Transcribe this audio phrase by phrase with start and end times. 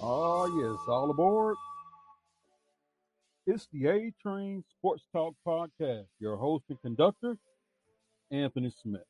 [0.00, 1.56] Oh, yes, all aboard.
[3.46, 6.06] It's the A Train Sports Talk Podcast.
[6.20, 7.38] Your host and conductor,
[8.30, 9.06] Anthony Smith.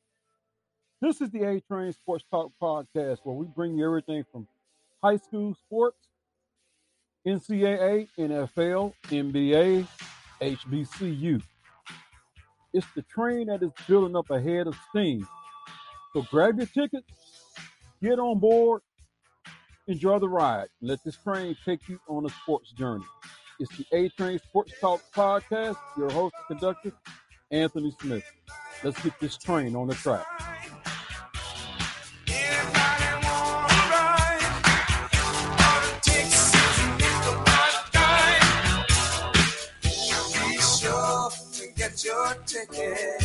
[1.01, 4.47] This is the A Train Sports Talk Podcast where we bring you everything from
[5.03, 6.07] high school sports,
[7.27, 9.87] NCAA, NFL, NBA,
[10.41, 11.41] HBCU.
[12.73, 15.27] It's the train that is building up ahead of steam.
[16.13, 17.11] So grab your tickets,
[18.01, 18.81] get on board,
[19.87, 23.05] enjoy the ride, let this train take you on a sports journey.
[23.59, 25.77] It's the A Train Sports Talk Podcast.
[25.97, 26.91] Your host and conductor,
[27.51, 28.23] Anthony Smith.
[28.83, 30.25] Let's get this train on the track.
[42.05, 43.21] your ticket.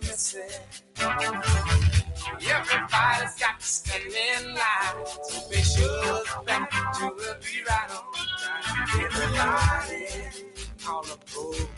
[0.00, 1.99] Miss it.
[2.38, 8.02] Everybody's got to stand in line to make sure back to will be right on
[8.40, 9.04] time.
[9.04, 10.06] Everybody
[10.88, 11.68] all aboard.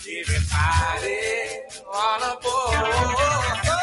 [0.00, 1.18] Everybody
[1.92, 3.73] all aboard.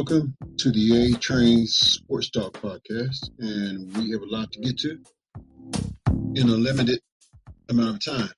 [0.00, 4.78] Welcome to the A Train Sports Talk Podcast, and we have a lot to get
[4.78, 4.98] to
[6.34, 7.00] in a limited
[7.68, 8.30] amount of time.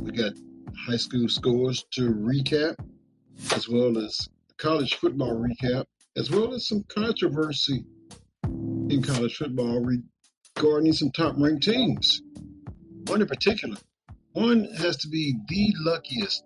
[0.00, 0.34] We got
[0.86, 2.76] high school scores to recap,
[3.54, 5.86] as well as college football recap,
[6.18, 7.86] as well as some controversy
[8.44, 12.20] in college football regarding some top ranked teams.
[13.06, 13.78] One in particular,
[14.32, 16.44] one has to be the luckiest.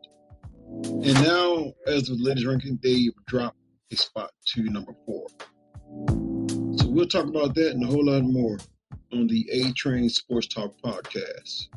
[0.85, 3.57] And now, as the latest ranking, they've dropped
[3.97, 5.27] spot to number four.
[6.77, 8.59] So we'll talk about that and a whole lot more
[9.13, 11.69] on the A Train Sports Talk podcast.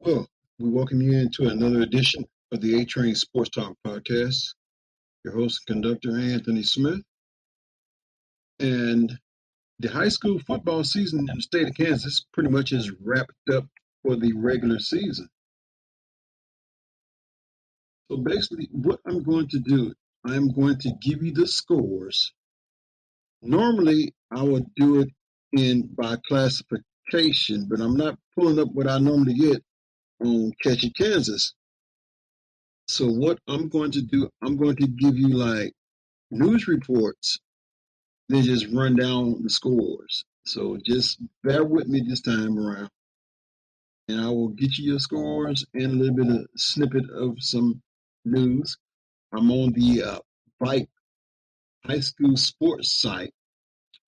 [0.00, 4.54] Well, we welcome you into another edition of the A Train Sports Talk podcast.
[5.24, 7.00] Your host and conductor, Anthony Smith.
[8.60, 9.18] And
[9.80, 13.66] the high school football season in the state of Kansas pretty much is wrapped up
[14.02, 15.28] for the regular season.
[18.10, 19.92] So basically, what I'm going to do,
[20.24, 22.32] I'm going to give you the scores.
[23.42, 25.08] Normally, I would do it
[25.52, 29.62] in by classification, but I'm not pulling up what I normally get
[30.20, 31.54] on Catchy Kansas.
[32.88, 35.72] So what I'm going to do, I'm going to give you like
[36.30, 37.38] news reports
[38.28, 40.24] then just run down the scores.
[40.46, 42.90] So just bear with me this time around.
[44.08, 47.82] And I will get you your scores and a little bit of snippet of some
[48.24, 48.76] news.
[49.32, 50.18] I'm on the uh,
[51.86, 53.32] High School Sports site,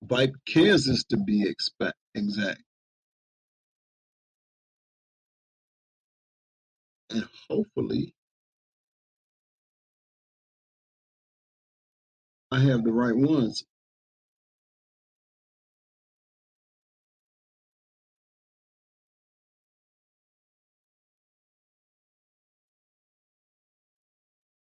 [0.03, 2.61] Vipe Kansas to be expect, exact.
[7.09, 8.13] And hopefully,
[12.51, 13.63] I have the right ones.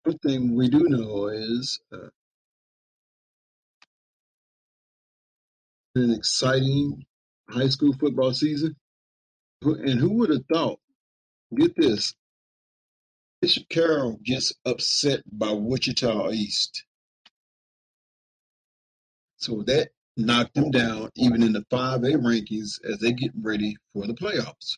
[0.04, 2.10] One thing we do know is uh,
[5.96, 7.06] an exciting
[7.50, 8.76] high school football season.
[9.62, 10.80] And who would have thought?
[11.56, 12.16] Get this.
[13.42, 16.86] Bishop Carroll gets upset by Wichita East.
[19.38, 24.08] So that knocked them down even in the 5A rankings as they get ready for
[24.08, 24.78] the playoffs.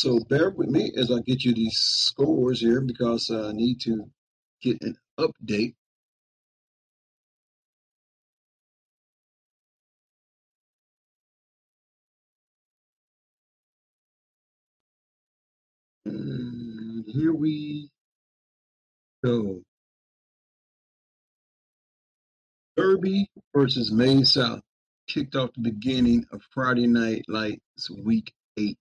[0.00, 4.10] So bear with me as I get you these scores here because I need to
[4.62, 5.74] get an update.
[16.06, 17.90] And here we
[19.22, 19.60] go.
[22.78, 24.62] Derby versus Maize South
[25.08, 28.78] kicked off the beginning of Friday Night Lights Week 8.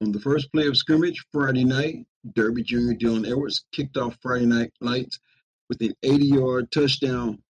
[0.00, 4.46] On the first play of scrimmage Friday night, Derby junior Dylan Edwards kicked off Friday
[4.46, 5.18] Night Lights
[5.68, 7.42] with an 80-yard touchdown,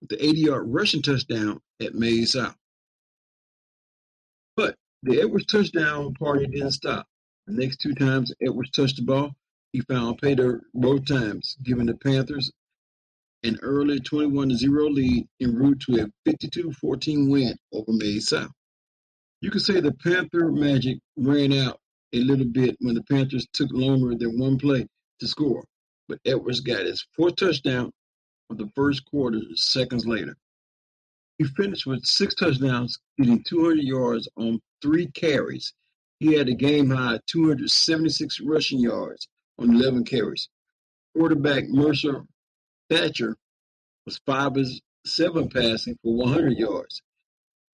[0.00, 2.56] with the 80-yard rushing touchdown at Maize South.
[4.56, 7.06] But The Edwards touchdown party didn't stop.
[7.46, 9.32] The next two times Edwards touched the ball,
[9.72, 12.50] he found pay dirt both times, giving the Panthers
[13.44, 18.50] an early 21 0 lead en route to a 52 14 win over Maize South.
[19.42, 21.80] You could say the Panther magic ran out
[22.12, 24.86] a little bit when the Panthers took longer than one play
[25.18, 25.64] to score,
[26.06, 27.90] but Edwards got his fourth touchdown
[28.50, 30.36] of the first quarter seconds later.
[31.38, 35.74] He finished with six touchdowns, getting 200 yards on three carries.
[36.20, 39.26] He had a game high 276 rushing yards
[39.58, 40.48] on 11 carries.
[41.16, 42.22] Quarterback Mercer
[42.88, 43.36] Thatcher
[44.06, 44.68] was 5 of
[45.04, 47.02] 7 passing for 100 yards.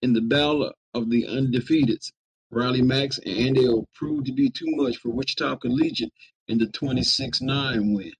[0.01, 2.11] In the battle of the undefeateds,
[2.51, 6.13] Riley Max and Andale proved to be too much for Wichita Collegiate
[6.47, 8.11] in the 26-9 win.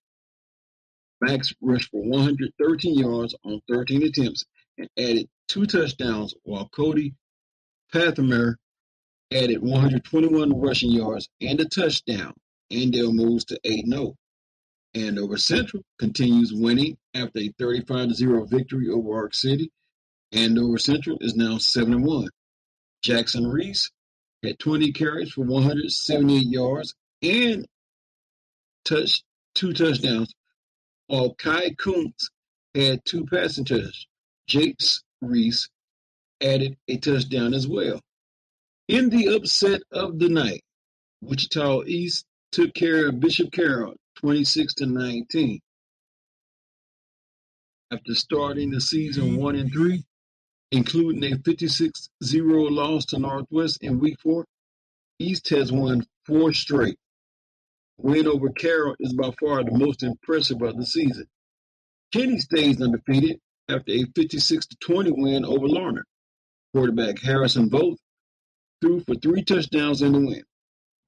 [1.20, 4.44] Max rushed for 113 yards on 13 attempts
[4.78, 7.14] and added two touchdowns, while Cody
[7.92, 8.54] Pathamer
[9.32, 12.32] added 121 rushing yards and a touchdown.
[12.72, 14.14] Andale moves to 8-0.
[14.94, 19.70] Andover Central continues winning after a 35-0 victory over Ark City.
[20.32, 22.28] Andover Central is now 7-1.
[23.02, 23.90] Jackson Reese
[24.42, 27.66] had 20 carries for 178 yards and
[28.84, 29.24] touched
[29.54, 30.32] two touchdowns,
[31.06, 32.30] while Kai Kuntz
[32.74, 34.06] had two passing touchdowns.
[34.46, 35.68] Jakes Reese
[36.40, 38.00] added a touchdown as well.
[38.88, 40.62] In the upset of the night,
[41.20, 45.60] Wichita East took care of Bishop Carroll 26 to 19.
[47.92, 50.04] After starting the season 1 and 3,
[50.70, 54.44] including a 56 0 loss to Northwest in week 4,
[55.18, 56.98] East has won four straight.
[57.98, 61.26] Win over Carroll is by far the most impressive of the season.
[62.14, 63.38] Cheney stays undefeated
[63.68, 66.00] after a 56 20 win over Larned.
[66.72, 67.98] Quarterback Harrison Voth
[68.80, 70.42] threw for three touchdowns in the win.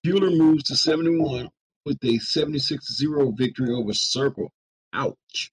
[0.04, 1.48] Buhler moves to 71
[1.84, 4.50] with a 76-0 victory over Circle.
[4.92, 5.50] Ouch.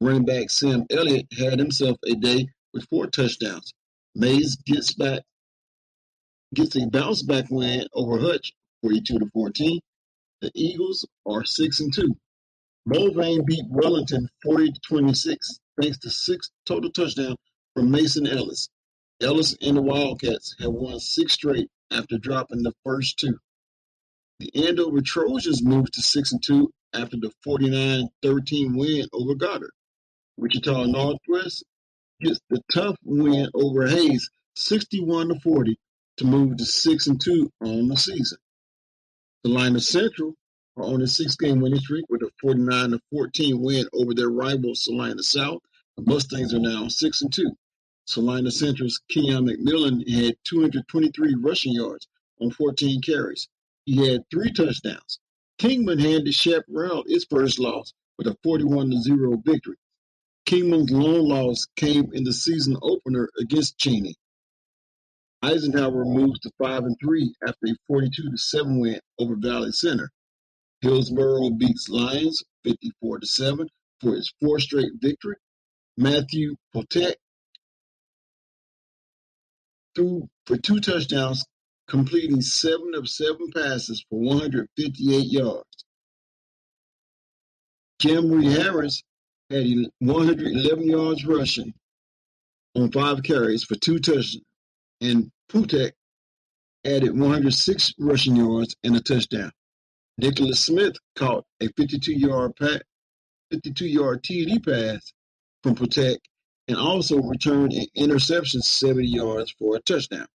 [0.00, 3.72] Running back Sam Elliott had himself a day with four touchdowns.
[4.14, 5.22] Maize gets back
[6.54, 8.52] gets a bounce back win over Hutch
[8.82, 9.80] 42 to 14.
[10.40, 12.16] The Eagles are 6 and 2.
[12.88, 17.36] Mulvane beat Wellington 40 to 26 thanks to six total touchdowns
[17.74, 18.68] from Mason Ellis.
[19.20, 23.38] Ellis and the Wildcats have won six straight after dropping the first two.
[24.40, 29.72] The Andover Trojans moved to 6 and 2 after the 49-13 win over Goddard.
[30.38, 31.62] Wichita Northwest
[32.20, 35.78] gets the tough win over Hays, 61 to 40
[36.18, 38.38] to move to 6 and 2 on the season.
[39.44, 40.34] Salina Central
[40.76, 44.74] are on a six-game winning streak with a 49 to 14 win over their rival
[44.74, 45.62] Salina South.
[45.96, 47.50] The Mustangs are now 6 and 2.
[48.06, 52.06] Salina Central's Kenyon McMillan had 223 rushing yards
[52.40, 53.48] on 14 carries.
[53.84, 55.20] He had three touchdowns.
[55.58, 59.76] Kingman handed Chaparral its first loss with a 41 0 victory.
[60.50, 64.16] Kingman's lone loss came in the season opener against Cheney.
[65.42, 70.10] Eisenhower moves to 5 and 3 after a 42 to 7 win over Valley Center.
[70.80, 73.68] Hillsboro beats Lyons 54 to 7
[74.00, 75.36] for its fourth straight victory.
[75.96, 77.14] Matthew Potek
[79.94, 81.44] threw for two touchdowns,
[81.86, 85.84] completing seven of seven passes for 158 yards.
[88.02, 89.04] Jamry Harris
[89.50, 89.66] had
[89.98, 91.74] 111 yards rushing
[92.76, 94.40] on five carries for two touchdowns,
[95.00, 95.92] and Putek
[96.84, 99.50] added 106 rushing yards and a touchdown.
[100.18, 102.52] Nicholas Smith caught a 52-yard
[103.52, 105.12] 52-yard TD pass
[105.62, 106.18] from Putek
[106.68, 110.26] and also returned an interception 70 yards for a touchdown.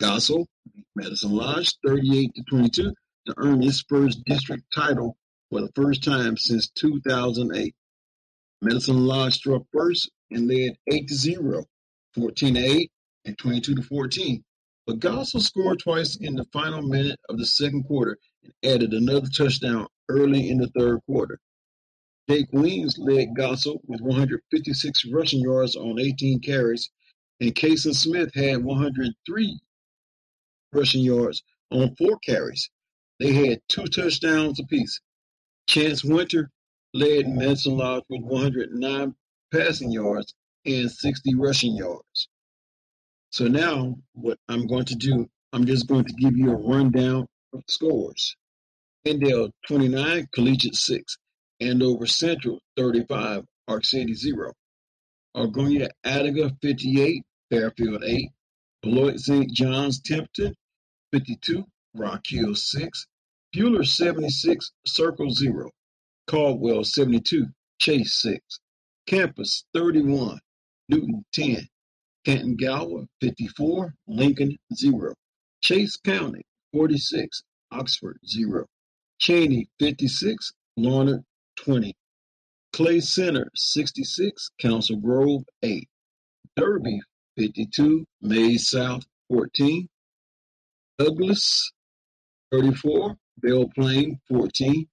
[0.00, 2.92] Goessel beat Medicine Lodge 38 to 22
[3.26, 5.16] to earn its first district title
[5.50, 7.74] for the first time since 2008.
[8.62, 11.64] Medicine Lodge struck first and led 8 to 0,
[12.14, 12.92] 14 to 8,
[13.24, 14.44] and 22 to 14.
[14.86, 19.28] But Goessel scored twice in the final minute of the second quarter and added another
[19.28, 21.38] touchdown early in the third quarter.
[22.28, 26.90] Jake Weems led Goessel with 156 rushing yards on 18 carries,
[27.40, 29.60] and Kason Smith had 103
[30.72, 32.70] rushing yards on four carries.
[33.18, 35.00] They had two touchdowns apiece.
[35.66, 36.50] Chance Winter
[36.92, 39.14] led Medicine Lodge with 109
[39.52, 42.28] passing yards and 60 rushing yards.
[43.30, 47.26] So now what I'm going to do, I'm just going to give you a rundown
[47.52, 48.36] of scores.
[49.06, 51.16] Andale 29, Collegiate 6.
[51.60, 54.52] Andover Central 35, Ark City 0.
[55.36, 58.30] Argonia Attica 58, Fairfield 8.
[58.82, 59.52] Beloit St.
[59.52, 60.54] John's Templeton
[61.12, 63.06] 52, Rock Hill 6,
[63.54, 65.70] Buhler 76, Circle 0,
[66.30, 67.48] Caldwell 72,
[67.80, 68.60] Chase 6,
[69.08, 70.38] Campus 31,
[70.88, 71.66] Newton 10,
[72.24, 75.12] Canton Gower 54, Lincoln 0,
[75.60, 78.64] Chase County 46, Oxford 0,
[79.18, 81.24] Cheney 56, Larned
[81.56, 81.96] 20,
[82.74, 85.88] Clay Center 66, Council Grove 8,
[86.54, 87.00] Derby
[87.38, 89.88] 52, Maize South 14,
[90.96, 91.72] Douglas
[92.52, 94.86] 34, Belle Plaine 14,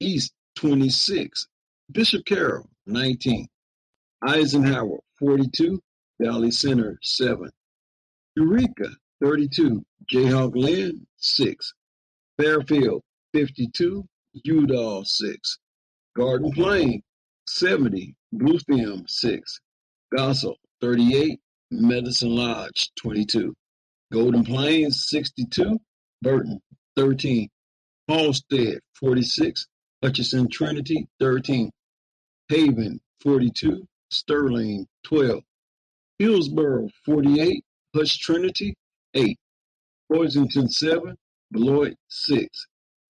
[0.00, 1.46] East 26,
[1.92, 3.46] Bishop Carroll 19,
[4.26, 5.80] Eisenhower 42,
[6.20, 7.50] Valley Center 7,
[8.36, 8.88] Eureka
[9.22, 11.74] 32, Jayhawk Linn 6,
[12.38, 13.02] Fairfield
[13.34, 14.04] 52,
[14.46, 15.58] Udall 6,
[16.16, 17.02] Garden Plain
[17.46, 19.60] 70, Bluefin 6,
[20.16, 21.38] Goessel 38,
[21.70, 23.54] Medicine Lodge 22,
[24.12, 25.78] Golden Plains 62,
[26.22, 26.60] Burrton
[26.96, 27.48] 13,
[28.08, 29.66] Halstead 46,
[30.02, 31.70] Hutchinson Trinity 13,
[32.48, 35.42] Haven 42, Sterling 12,
[36.18, 37.62] Hillsboro 48,
[37.94, 38.74] Hutch Trinity
[39.14, 39.38] 8,
[40.10, 41.16] Pleasanton 7,
[41.52, 42.66] Beloit 6,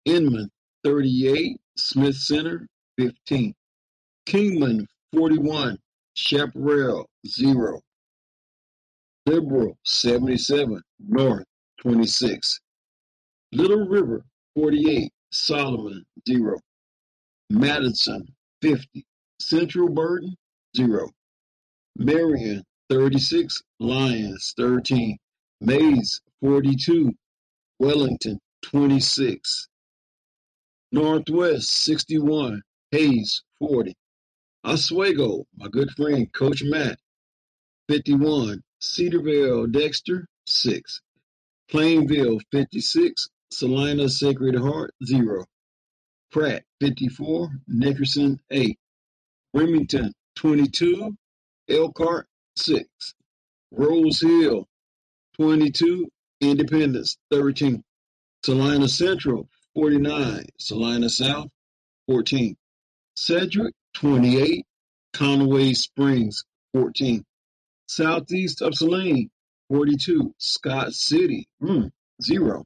[0.05, 0.49] Inman
[0.83, 3.53] 38, Smith Center 15,
[4.25, 4.85] Kingman
[5.15, 5.77] 41,
[6.15, 7.79] Chaparral 0,
[9.25, 11.45] Liberal 77, North
[11.79, 12.59] 26,
[13.53, 14.25] Little River
[14.55, 16.59] 48, Solomon 0,
[17.49, 18.27] Madison
[18.61, 19.05] 50,
[19.39, 20.35] Central Burton
[20.75, 21.09] 0,
[21.97, 25.17] Marion 36, Lyons 13,
[25.61, 27.11] Maize, 42,
[27.79, 29.67] Wellington 26,
[30.91, 33.95] Northwest 61, Hays 40,
[34.63, 36.97] Oswego, my good friend Coach Matt
[37.89, 41.01] 51, Cedarville Dexter 6,
[41.69, 45.45] Plainville 56, Salina Sacred Heart 0,
[46.33, 48.75] Pratt 54, Nickerson 8,
[49.53, 51.15] Remington 22,
[51.69, 52.25] Elkhart
[52.55, 52.87] 6,
[53.69, 54.67] Rose Hill
[55.37, 56.07] 22,
[56.41, 57.83] Independence 13,
[58.43, 61.49] Salina Central 49, Salina South
[62.07, 62.57] 14,
[63.15, 64.65] Cedric, 28,
[65.13, 67.23] Conway Springs 14,
[67.87, 69.29] Southeast of Saline
[69.69, 71.91] 42, Scott City mm,
[72.23, 72.65] 0,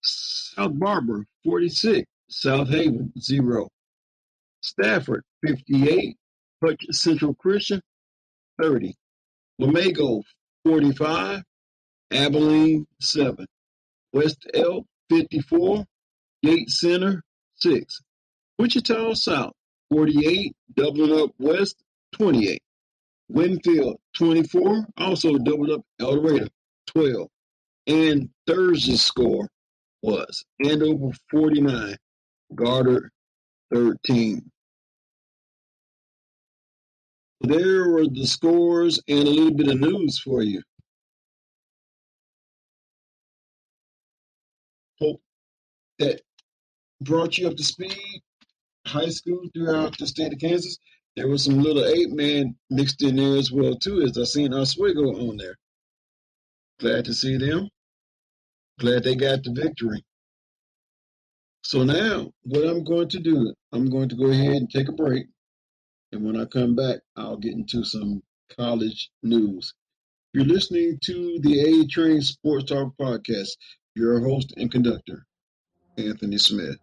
[0.00, 3.68] South Barber 46, South Haven 0,
[4.60, 6.16] Stafford 58,
[6.62, 7.80] Hutch Central Christian
[8.60, 8.92] 30,
[9.60, 10.20] Wamego
[10.64, 11.44] 45,
[12.10, 13.46] Abilene 7,
[14.12, 15.84] West Elk 54,
[16.42, 17.22] Gate Center
[17.54, 18.00] 6,
[18.58, 19.52] Wichita South
[19.92, 21.76] 48, Dublin Up West
[22.16, 22.60] 28,
[23.28, 26.48] Winfield 24, also doubled up El Dorado
[26.88, 27.28] 12,
[27.86, 29.48] and Thursday's score
[30.02, 31.96] was Andover 49,
[32.54, 33.10] Goddard
[33.72, 34.50] 13.
[37.42, 40.62] There were the scores and a little bit of news for you.
[45.00, 45.20] Hope
[45.98, 46.20] that
[47.00, 48.22] brought you up to speed.
[48.86, 50.78] High school throughout the state of Kansas.
[51.16, 54.54] There was some little eight man mixed in there as well too, as I seen
[54.54, 55.56] Oswego on there.
[56.80, 57.68] Glad to see them.
[58.80, 60.04] Glad they got the victory.
[61.66, 64.92] So now, what I'm going to do, I'm going to go ahead and take a
[64.92, 65.26] break.
[66.12, 68.22] And when I come back, I'll get into some
[68.54, 69.72] college news.
[70.34, 73.56] You're listening to the A Train Sports Talk Podcast.
[73.94, 75.24] Your host and conductor,
[75.96, 76.76] Anthony Smith.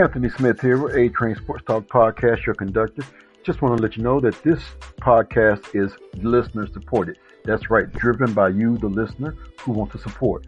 [0.00, 3.02] Anthony Smith here with A Train Sports Talk Podcast, your conductor.
[3.44, 4.62] Just want to let you know that this
[4.98, 5.92] podcast is
[6.22, 7.18] listener supported.
[7.44, 10.46] That's right, driven by you, the listener, who want to support.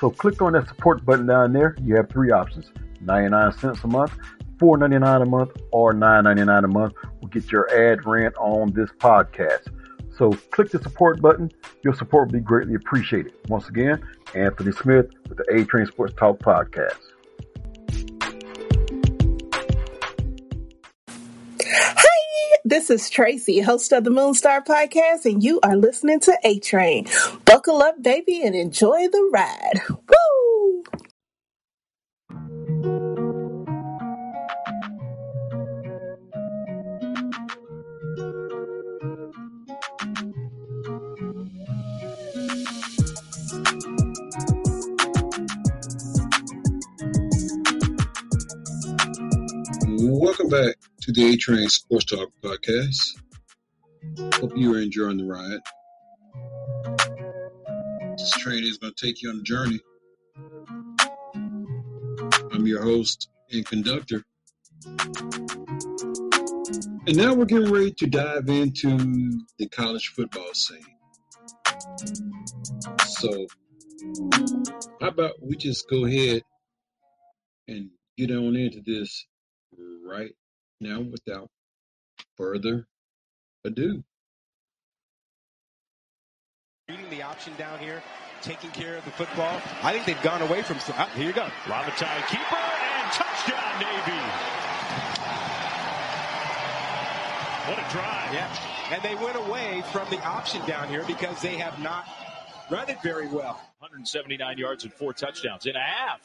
[0.00, 1.76] So click on that support button down there.
[1.80, 4.18] You have three options 99 cents a month,
[4.56, 9.68] $4.99 a month or $9.99 a month will get your ad rent on this podcast.
[10.18, 11.52] So click the support button.
[11.84, 13.34] Your support will be greatly appreciated.
[13.48, 14.02] Once again,
[14.34, 17.09] Anthony Smith with the A Train Sports Talk Podcast.
[22.70, 27.04] This is Tracy, host of the Moonstar Podcast, and you are listening to A Train.
[27.44, 29.80] Buckle up, baby, and enjoy the ride.
[29.88, 30.84] Woo!
[49.98, 53.18] Welcome back to the A Train Sports Talk Podcast.
[54.34, 55.60] Hope you are enjoying the ride.
[58.18, 59.80] This train is going to take you on a journey.
[62.52, 64.22] I'm your host and conductor.
[67.06, 70.84] And now we're getting ready to dive into the college football scene.
[73.06, 73.46] So,
[75.00, 76.42] how about we just go ahead
[77.68, 77.88] and
[78.18, 79.26] get on into this
[80.04, 80.34] right
[80.80, 81.48] now without
[82.36, 82.86] further
[83.64, 84.02] ado.
[86.88, 88.02] Reading the option down here,
[88.42, 89.60] taking care of the football.
[89.82, 90.78] I think they've gone away from.
[90.90, 91.46] Ah, here you go.
[91.64, 94.20] Lavatai keeper and touchdown Navy.
[97.68, 98.34] What a drive.
[98.34, 98.48] Yeah.
[98.90, 102.06] And they went away from the option down here because they have not
[102.70, 103.60] run it very well.
[103.78, 106.20] 179 yards and four touchdowns in a half.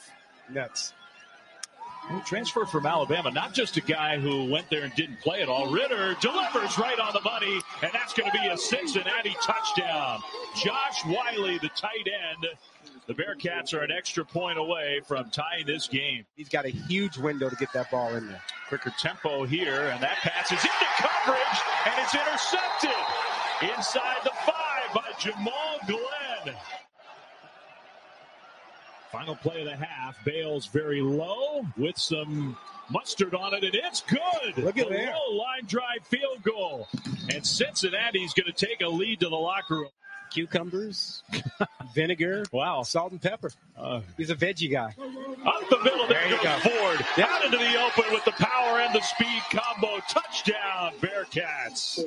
[0.49, 0.93] Nuts.
[2.25, 5.71] Transfer from Alabama, not just a guy who went there and didn't play at all.
[5.71, 10.21] Ridder delivers right on the money, and that's going to be a Cincinnati touchdown.
[10.55, 12.47] Josh Wiley, the tight end.
[13.07, 16.25] The Bearcats are an extra point away from tying this game.
[16.35, 18.41] He's got a huge window to get that ball in there.
[18.67, 24.93] Quicker tempo here, and that pass is into coverage, and it's intercepted inside the five
[24.93, 26.55] by Jamal Glenn.
[29.17, 30.23] Final play of the half.
[30.25, 32.58] Bales very low with some
[32.89, 34.58] mustard on it, and it's good.
[34.58, 35.13] Look at the there.
[35.13, 36.88] low line drive field goal.
[37.34, 39.89] And Cincinnati's going to take a lead to the locker room.
[40.32, 41.23] Cucumbers,
[41.95, 42.84] vinegar, Wow.
[42.84, 43.51] salt and pepper.
[43.78, 44.88] Uh, He's a veggie guy.
[44.89, 46.69] up the middle, there, There you goes go.
[46.69, 47.06] Ford.
[47.23, 49.99] Out into the open with the power and the speed combo.
[50.10, 52.04] Touchdown, Bearcats.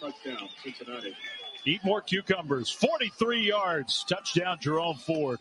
[0.00, 1.14] Touchdown, Cincinnati.
[1.68, 2.70] Eat more cucumbers.
[2.70, 4.02] 43 yards.
[4.08, 5.38] Touchdown, Jerome Ford.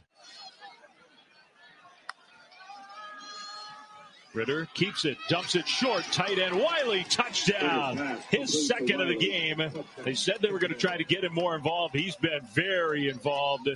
[4.34, 8.18] Ridder keeps it, dumps it short, tight end Wiley, touchdown.
[8.30, 9.72] His second of the game.
[10.04, 11.96] They said they were going to try to get him more involved.
[11.96, 13.70] He's been very involved.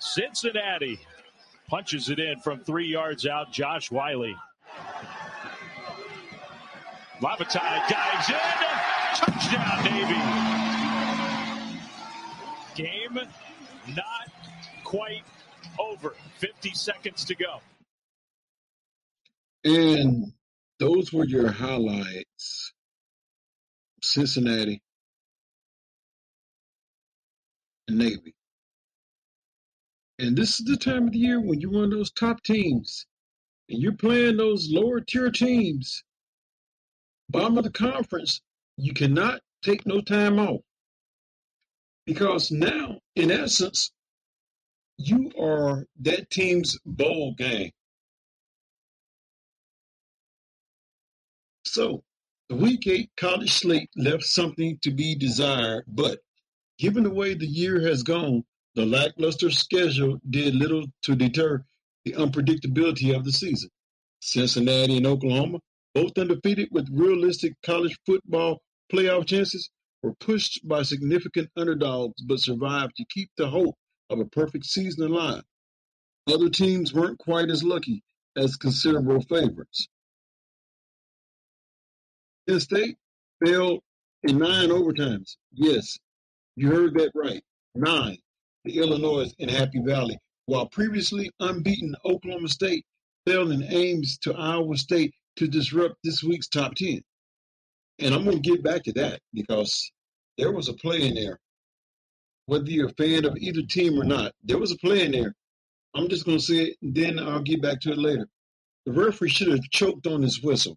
[0.00, 0.98] Cincinnati
[1.68, 3.52] punches it in from three yards out.
[3.52, 4.34] Josh Wiley.
[7.20, 8.36] Lavatai dives in.
[9.14, 10.65] Touchdown, Navy.
[12.76, 13.18] Game
[13.88, 14.30] not
[14.84, 15.22] quite
[15.78, 16.14] over.
[16.38, 17.60] 50 seconds to go.
[19.64, 20.32] And
[20.78, 22.72] those were your highlights.
[24.02, 24.80] Cincinnati
[27.88, 28.34] and Navy.
[30.18, 33.06] And this is the time of the year when you're one of those top teams
[33.68, 36.04] and you're playing those lower tier teams,
[37.28, 38.40] bottom of the conference,
[38.76, 40.60] you cannot take no time off.
[42.06, 43.90] Because now, in essence,
[44.98, 47.72] you are that team's bowl game.
[51.64, 52.04] So,
[52.48, 56.20] the week eight college slate left something to be desired, but
[56.78, 58.44] given the way the year has gone,
[58.76, 61.64] the lackluster schedule did little to deter
[62.04, 63.70] the unpredictability of the season.
[64.20, 65.58] Cincinnati and Oklahoma,
[65.94, 69.68] both undefeated with realistic college football playoff chances,
[70.06, 73.74] were pushed by significant underdogs but survived to keep the hope
[74.08, 75.42] of a perfect season alive.
[76.28, 78.04] Other teams weren't quite as lucky
[78.36, 79.88] as considerable favorites.
[82.46, 82.96] Penn State
[83.44, 83.80] failed
[84.22, 85.38] in nine overtimes.
[85.52, 85.98] Yes,
[86.54, 87.42] you heard that right.
[87.74, 88.18] Nine.
[88.64, 92.84] The Illinois in Happy Valley, while previously unbeaten Oklahoma State
[93.26, 97.02] failed in Ames to Iowa State to disrupt this week's top 10.
[97.98, 99.90] And I'm going to get back to that because
[100.38, 101.38] there was a play in there.
[102.46, 105.34] Whether you're a fan of either team or not, there was a play in there.
[105.94, 108.28] I'm just going to say it, and then I'll get back to it later.
[108.84, 110.76] The referee should have choked on his whistle.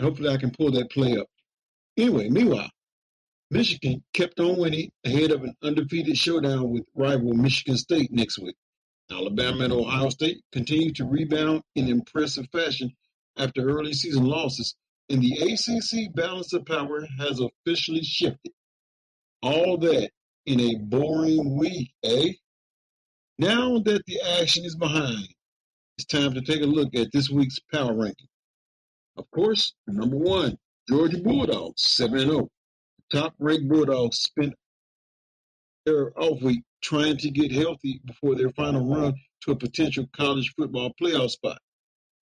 [0.00, 1.26] Hopefully, I can pull that play up.
[1.96, 2.70] Anyway, meanwhile,
[3.50, 8.56] Michigan kept on winning ahead of an undefeated showdown with rival Michigan State next week.
[9.10, 12.92] Alabama and Ohio State continued to rebound in impressive fashion
[13.38, 14.74] after early season losses,
[15.08, 18.52] and the ACC balance of power has officially shifted.
[19.42, 20.10] All that
[20.46, 22.32] in a boring week, eh?
[23.38, 25.28] Now that the action is behind,
[25.98, 28.28] it's time to take a look at this week's power ranking.
[29.16, 32.48] Of course, number one, Georgia Bulldogs, 7 0.
[33.12, 34.54] Top ranked Bulldogs spent
[35.84, 40.52] their off week trying to get healthy before their final run to a potential college
[40.56, 41.58] football playoff spot.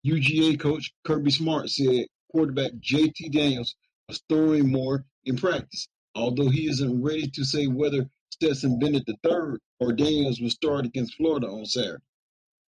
[0.06, 3.74] UGA coach Kirby Smart said quarterback JT Daniels
[4.08, 9.58] was throwing more in practice, although he isn't ready to say whether Stetson Bennett III
[9.80, 12.02] or Daniels will start against Florida on Saturday.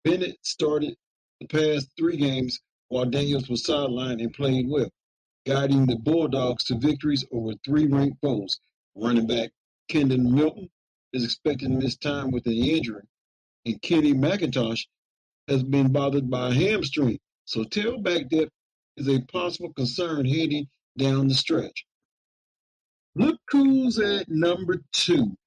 [0.03, 0.95] Bennett started
[1.39, 4.89] the past three games while Daniels was sidelined and played well,
[5.45, 8.59] guiding the Bulldogs to victories over three ranked foes.
[8.95, 9.51] Running back
[9.89, 10.69] Kendall Milton
[11.13, 13.03] is expected to miss time with an injury,
[13.65, 14.85] and Kenny McIntosh
[15.47, 18.51] has been bothered by a hamstring, so tailback depth
[18.97, 21.85] is a possible concern heading down the stretch.
[23.15, 25.37] Look who's at number two,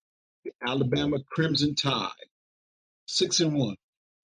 [0.44, 2.10] the Alabama Crimson Tide,
[3.06, 3.76] six and one.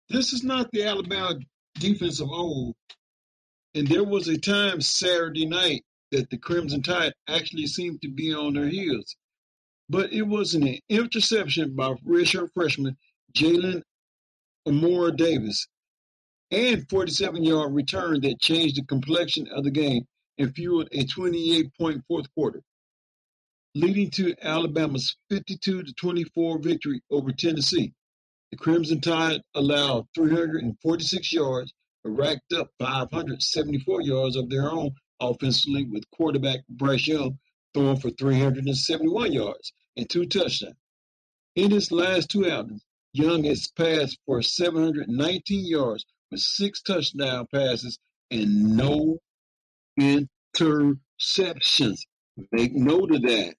[0.10, 1.36] This is not the Alabama
[1.76, 2.76] defense of old,
[3.76, 8.34] and there was a time Saturday night that the Crimson Tide actually seemed to be
[8.34, 9.16] on their heels.
[9.90, 12.98] But it was an interception by redshirt freshman
[13.34, 13.84] Jalen
[14.66, 15.68] Armour-Davis
[16.52, 20.08] and 47 yard return that changed the complexion of the game
[20.38, 22.62] and fueled a 28 point fourth quarter,
[23.76, 27.94] leading to Alabama's 52 24 victory over Tennessee.
[28.52, 35.86] The Crimson Tide allowed 346 yards, but racked up 574 yards of their own offensively,
[35.86, 37.38] with quarterback Bryce Young
[37.74, 40.76] throwing for 371 yards and two touchdowns.
[41.56, 42.84] In his last two outings,
[43.14, 48.00] Young has passed for 719 yards with six touchdown passes
[48.32, 49.20] and no
[50.00, 52.00] interceptions.
[52.52, 53.56] Make note of that.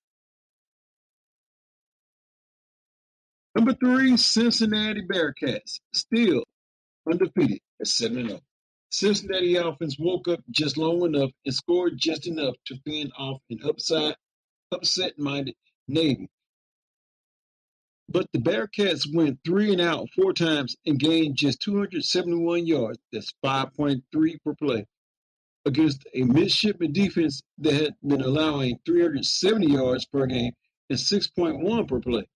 [3.54, 6.44] Number three, Cincinnati Bearcats, still
[7.10, 8.40] undefeated at 7 0.
[8.90, 13.60] Cincinnati offense woke up just long enough and scored just enough to fend off an
[13.64, 14.16] upside,
[14.72, 15.54] upset-minded
[15.88, 16.28] Navy.
[18.12, 22.98] But the Bearcats went three and out four times and gained just 271 yards.
[23.12, 24.02] That's 5.3
[24.44, 24.84] per play
[25.64, 30.52] against a midshipman defense that had been allowing 370 yards per game
[30.88, 32.26] and 6.1 per play.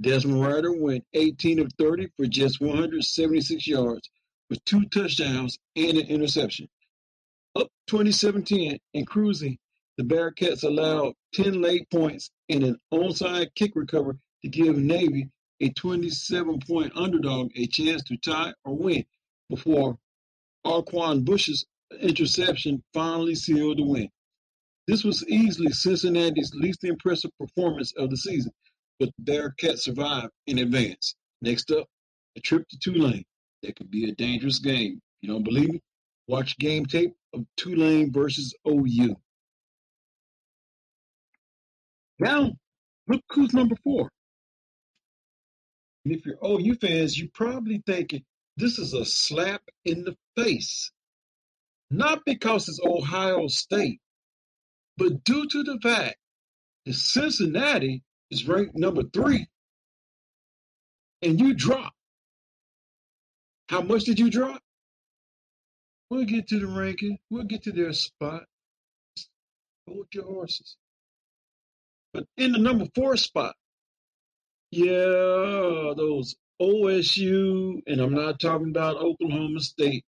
[0.00, 4.08] Desmond Ridder went 18 of 30 for just 176 yards
[4.48, 6.68] with two touchdowns and an interception.
[7.56, 9.58] Up 27-10 and cruising,
[9.96, 15.70] the Bearcats allowed 10 late points and an onside kick recovery to give Navy, a
[15.70, 19.04] 27-point underdog, a chance to tie or win
[19.50, 19.98] before
[20.64, 21.66] Arquon Bush's
[22.00, 24.08] interception finally sealed the win.
[24.86, 28.52] This was easily Cincinnati's least impressive performance of the season,
[28.98, 31.14] but the Bearcats survived in advance.
[31.42, 31.86] Next up,
[32.36, 33.24] a trip to Tulane.
[33.62, 35.00] That could be a dangerous game.
[35.20, 35.80] You don't believe me?
[36.28, 39.16] Watch game tape of Tulane versus OU.
[42.18, 42.52] Now,
[43.08, 44.10] look who's number four.
[46.08, 48.24] And if you're oh, OU fans, you're probably thinking
[48.56, 50.90] this is a slap in the face.
[51.90, 54.00] Not because it's Ohio State,
[54.96, 56.16] but due to the fact
[56.86, 59.48] that Cincinnati is ranked number three
[61.20, 61.92] and you drop.
[63.68, 64.62] How much did you drop?
[66.08, 67.18] We'll get to the ranking.
[67.28, 68.44] We'll get to their spot.
[69.86, 70.78] Hold your horses.
[72.14, 73.54] But in the number four spot,
[74.70, 80.04] yeah, those OSU, and I'm not talking about Oklahoma State.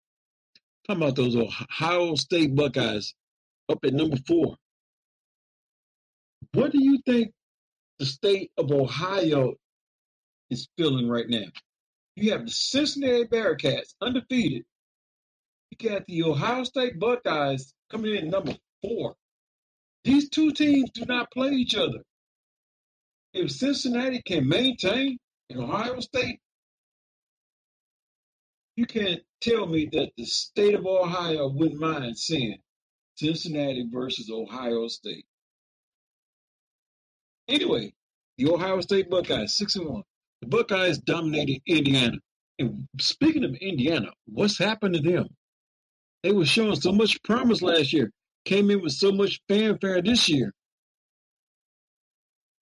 [0.90, 3.14] I'm talking about those Ohio State Buckeyes
[3.70, 4.58] up at number four.
[6.54, 7.32] What do you think
[8.00, 9.54] the state of Ohio
[10.50, 11.46] is feeling right now?
[12.16, 14.64] You have the Cincinnati Bearcats undefeated.
[15.72, 19.16] You got the Ohio State Buckeyes coming in number four.
[20.04, 22.04] These two teams do not play each other.
[23.34, 25.18] If Cincinnati can maintain
[25.50, 26.40] in Ohio State,
[28.76, 32.58] you can't tell me that the state of Ohio wouldn't mind seeing
[33.16, 35.26] Cincinnati versus Ohio State.
[37.48, 37.94] Anyway,
[38.38, 40.04] the Ohio State Buckeyes, six and one.
[40.42, 42.18] The Buckeyes dominated Indiana.
[42.58, 45.28] And speaking of Indiana, what's happened to them?
[46.24, 48.12] They were showing so much promise last year,
[48.46, 50.54] came in with so much fanfare this year.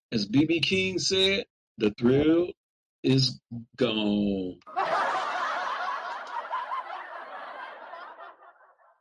[0.10, 0.62] As B.B.
[0.62, 1.46] King said,
[1.78, 2.48] the thrill
[3.04, 3.42] is
[3.76, 4.58] gone.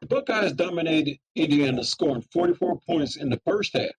[0.01, 3.92] the Buckeyes dominated Indiana, scoring 44 points in the first half.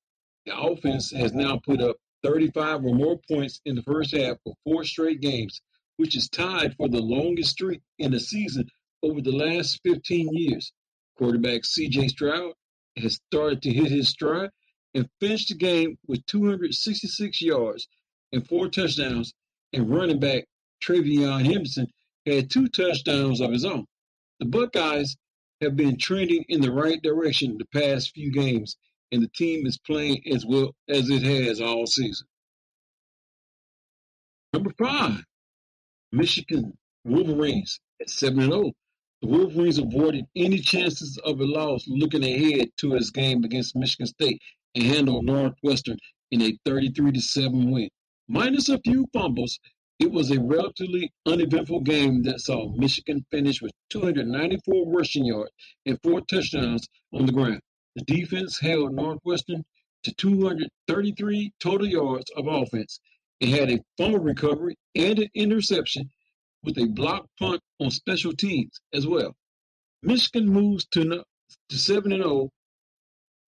[0.45, 4.53] The offense has now put up 35 or more points in the first half for
[4.65, 5.61] four straight games,
[5.95, 8.67] which is tied for the longest streak in the season
[9.01, 10.73] over the last 15 years.
[11.17, 12.09] Quarterback C.J.
[12.09, 12.53] Stroud
[12.97, 14.49] has started to hit his stride
[14.93, 17.87] and finished the game with 266 yards
[18.31, 19.33] and four touchdowns,
[19.73, 20.45] and running back
[20.83, 21.87] TreVeyon Henderson
[22.25, 23.85] had two touchdowns of his own.
[24.39, 25.15] The Buckeyes
[25.61, 28.77] have been trending in the right direction the past few games,
[29.11, 32.27] and the team is playing as well as it has all season.
[34.53, 35.23] Number five,
[36.11, 38.71] Michigan Wolverines at 7 0.
[39.21, 44.05] The Wolverines avoided any chances of a loss looking ahead to its game against Michigan
[44.05, 44.41] State
[44.77, 45.97] and handled Northwestern
[46.29, 47.89] in a 33 to 7 win.
[48.27, 49.59] Minus a few fumbles,
[49.99, 55.51] it was a relatively uneventful game that saw Michigan finish with 294 rushing yards
[55.87, 57.59] and four touchdowns on the ground.
[57.95, 59.65] The defense held Northwestern
[60.03, 62.99] to 233 total yards of offense
[63.41, 66.11] and had a fumble recovery and an interception
[66.61, 69.35] with a block punt on special teams as well.
[70.03, 71.23] Michigan moves to,
[71.69, 72.51] to 7 0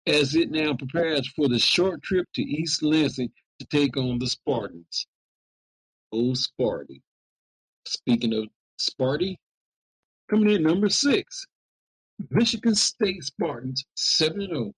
[0.09, 4.27] as it now prepares for the short trip to East Lansing to take on the
[4.27, 5.05] Spartans.
[6.11, 7.01] Oh, Sparty.
[7.85, 8.47] Speaking of
[8.79, 9.37] Sparty,
[10.29, 11.45] coming in number six,
[12.31, 14.73] Michigan State Spartans 7 0.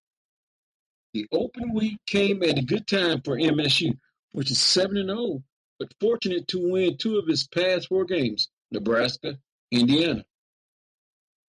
[1.14, 3.98] The open week came at a good time for MSU,
[4.34, 5.44] which is 7 0,
[5.80, 9.38] but fortunate to win two of its past four games Nebraska,
[9.72, 10.26] Indiana.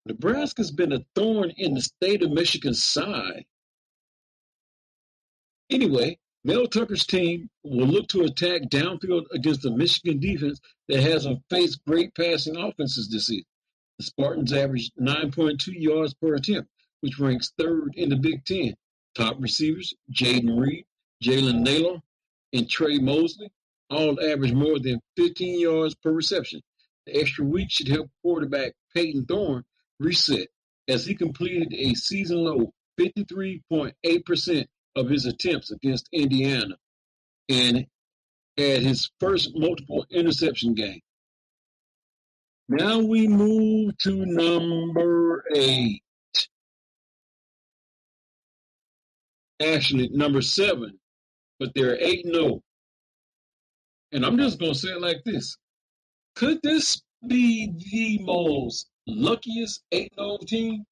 [0.07, 3.45] Nebraska's been a thorn in the state of Michigan's side.
[5.71, 11.43] Anyway, Mel Tucker's team will look to attack downfield against the Michigan defense that hasn't
[11.49, 13.45] faced great passing offenses this season.
[13.99, 16.69] The Spartans averaged 9.2 yards per attempt,
[17.01, 18.75] which ranks third in the Big Ten.
[19.15, 20.85] Top receivers, Jayden Reed,
[21.23, 22.03] Jalen Nailor,
[22.53, 23.51] and Tre Mosley,
[23.89, 26.61] all average more than 15 yards per reception.
[27.07, 29.65] The extra week should help quarterback Payton Thorne
[30.01, 30.49] reset
[30.89, 34.67] as he completed a season low 53.8%
[34.97, 36.77] of his attempts against Indiana
[37.49, 37.87] and
[38.57, 41.01] had his first multiple interception game.
[42.69, 46.03] Now we move to number eight.
[49.63, 50.99] Actually, number seven,
[51.61, 52.61] but they're 8 0.
[54.13, 55.57] And I'm just going to say it like this
[56.37, 60.85] Could this be the most luckiest 8 0 team?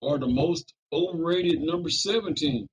[0.00, 2.68] Or the most overrated number 17?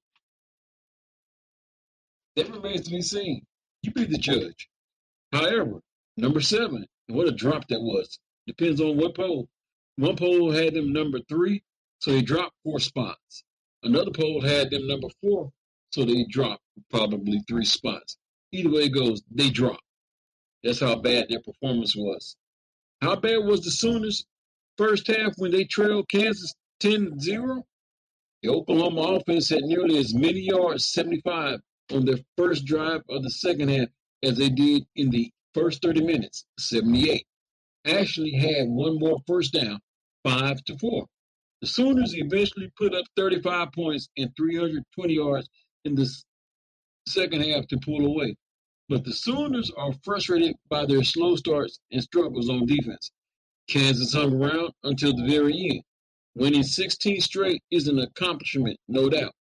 [2.36, 3.46] That remains to be seen.
[3.82, 4.68] You be the judge.
[5.32, 5.82] However,
[6.18, 8.20] number seven, what a drop that was.
[8.48, 9.48] Depends on what poll.
[9.98, 11.64] One poll had them number three,
[12.00, 13.44] so they dropped four spots.
[13.84, 15.52] Another poll had them number four,
[15.92, 18.18] so they dropped probably three spots.
[18.52, 19.84] Either way it goes, they dropped.
[20.64, 22.36] That's how bad their performance was.
[23.02, 24.26] How bad was the Sooners
[24.78, 27.64] first half when they trailed Kansas 10 0?
[28.46, 33.32] The Oklahoma offense had nearly as many yards, 75, on their first drive of the
[33.32, 33.88] second half
[34.22, 37.26] as they did in the first 30 minutes, 78.
[37.86, 39.80] Ashley had one more first down,
[40.26, 41.08] 5 to 4.
[41.62, 45.50] The Sooners eventually put up 35 points and 320 yards
[45.84, 46.08] in the
[47.08, 48.36] second half to pull away.
[48.90, 53.10] But the Sooners are frustrated by their slow starts and struggles on defense.
[53.68, 55.82] Kansas hung around until the very end.
[56.36, 59.34] Winning 16 straight is an accomplishment, no doubt,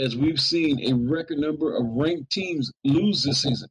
[0.00, 3.68] as we've seen a record number of ranked teams lose this season.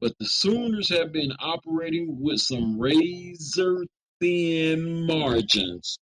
[0.00, 3.84] But the Sooners have been operating with some razor
[4.20, 5.98] thin margins.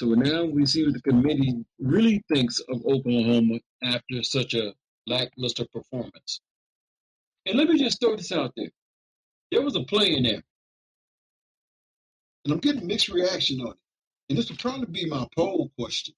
[0.00, 4.72] So now we see what the committee really thinks of Oklahoma after such a
[5.06, 6.40] lackluster performance.
[7.46, 8.70] And let me just throw this out there.
[9.50, 10.42] There was a play in there.
[12.48, 13.76] And I'm getting mixed reaction on it.
[14.30, 16.14] And this will probably be my poll question.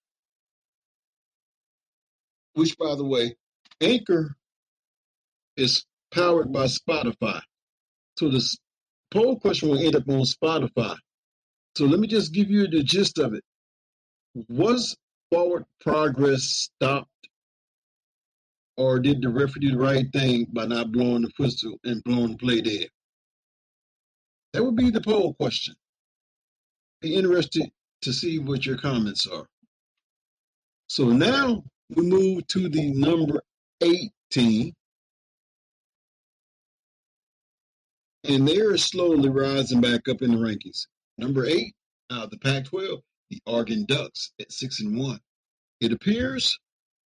[2.52, 3.34] Which, by the way,
[3.80, 4.36] Anchor
[5.56, 7.40] is powered by Spotify.
[8.16, 8.56] So this
[9.10, 10.96] poll question will end up on Spotify.
[11.76, 13.42] So let me just give you the gist of it.
[14.48, 14.96] Was
[15.32, 17.08] forward progress stopped?
[18.76, 22.32] Or did the referee do the right thing by not blowing the whistle and blowing
[22.32, 22.88] the play dead?
[24.52, 25.74] That would be the poll question.
[27.00, 27.70] Be interested
[28.02, 29.46] to see what your comments are.
[30.88, 33.42] So now we move to the number
[33.80, 34.72] 18.
[38.24, 40.86] And they're slowly rising back up in the rankings.
[41.16, 41.74] Number eight,
[42.10, 45.20] out of the Pac-12, the Oregon Ducks at six and one.
[45.80, 46.58] It appears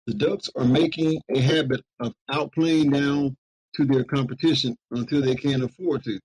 [0.06, 3.36] the Ducks are making a habit of outplaying down
[3.76, 6.18] to their competition until they can't afford to.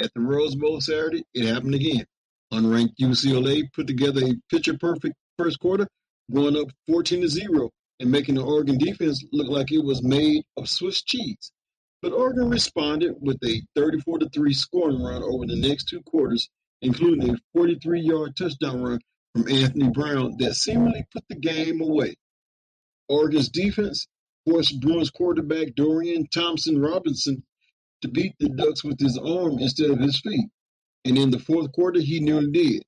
[0.00, 2.06] At the Rose Bowl Saturday, it happened again.
[2.52, 5.88] Unranked UCLA put together a picture perfect first quarter,
[6.32, 10.44] going up 14 to 0 and making the Oregon defense look like it was made
[10.56, 11.50] of Swiss cheese.
[12.02, 16.48] But Oregon responded with a 34 to 3 scoring run over the next two quarters,
[16.82, 19.00] including a 43 yard touchdown run
[19.34, 22.16] from Anthony Brown that seemingly put the game away.
[23.08, 24.06] Oregon's defense
[24.44, 27.44] forced Bruins quarterback Dorian Thompson Robinson
[28.02, 30.48] to beat the Ducks with his arm instead of his feet.
[31.04, 32.82] And in the fourth quarter, he nearly did.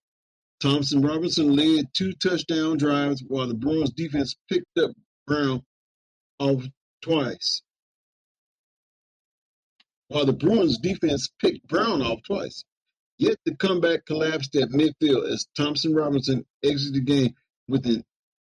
[0.61, 4.93] Thompson Robinson led two touchdown drives while the Bruins defense picked up
[5.27, 5.63] Brown
[6.39, 6.65] off
[7.03, 7.63] twice.
[10.09, 12.65] While the Bruins defense picked Brown off twice.
[13.19, 17.35] Yet the comeback collapsed at midfield as Thompson Robinson exited the game
[17.69, 18.05] with an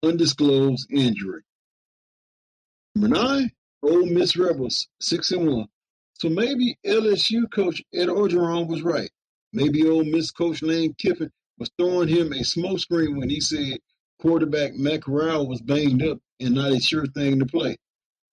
[0.04, 1.43] undisclosed injury.
[2.95, 5.67] Number nine, Ole Miss Rebels, six and one.
[6.15, 9.10] So maybe LSU coach Ed Orgeron was right.
[9.52, 13.80] Maybe Ole Miss coach Lane Kiffin was throwing him a smokescreen when he said
[14.20, 17.76] quarterback Matt Corral was banged up and not a sure thing to play.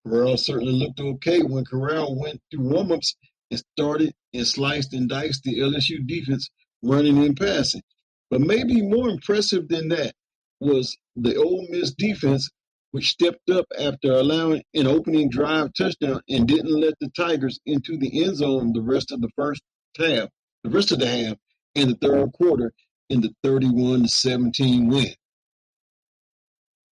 [0.07, 3.15] Corral certainly looked okay when Corral went through warmups
[3.51, 6.51] and started and sliced and diced the LSU defense
[6.83, 7.83] running and passing.
[8.31, 10.15] But maybe more impressive than that
[10.61, 12.49] was the Ole Miss defense,
[12.91, 17.97] which stepped up after allowing an opening drive touchdown and didn't let the Tigers into
[17.97, 19.63] the end zone the rest of the first
[19.97, 20.29] half,
[20.65, 21.37] the rest of the half,
[21.75, 22.73] in the third quarter
[23.11, 25.15] in the 31 to 17 win.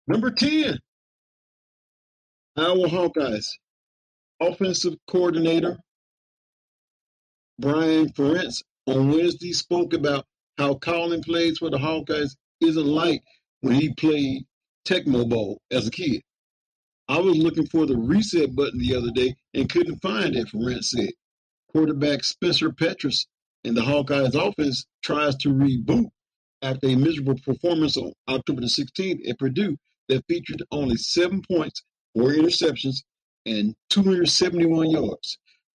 [0.08, 0.78] Number 10,
[2.58, 3.48] Iowa Hawkeyes.
[4.42, 5.78] Offensive coordinator
[7.60, 10.26] Brian Ferentz on Wednesday spoke about
[10.58, 13.24] how calling plays for the Hawkeyes isn't like
[13.62, 14.46] when he played
[14.86, 16.22] Tecmo Bowl as a kid.
[17.08, 20.86] I was looking for the reset button the other day and couldn't find it, Ferentz
[20.86, 21.12] said.
[21.72, 23.26] Quarterback Spencer Petras
[23.64, 26.10] and the Hawkeyes offense tries to reboot
[26.62, 29.78] after a miserable performance on October the 16th at Purdue
[30.10, 33.04] that featured only seven points, four interceptions,
[33.46, 35.38] and 271 yards.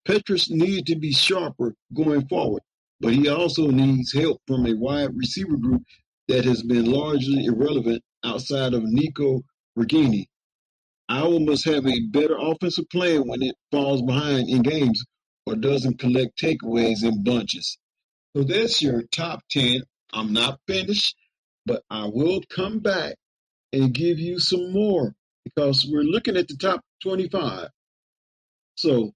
[0.08, 2.62] Petras needs to be sharper going forward,
[3.00, 5.84] but he also needs help from a wide receiver group
[6.28, 9.42] that has been largely irrelevant outside of Nico
[9.78, 10.26] Ragaini.
[11.10, 15.04] Iowa must have a better offensive plan when it falls behind in games
[15.46, 17.78] or doesn't collect takeaways in bunches.
[18.36, 19.84] So that's your top 10.
[20.14, 21.16] I'm not finished,
[21.66, 23.16] but I will come back
[23.72, 27.70] and give you some more because we're looking at the top 25.
[28.76, 29.12] So,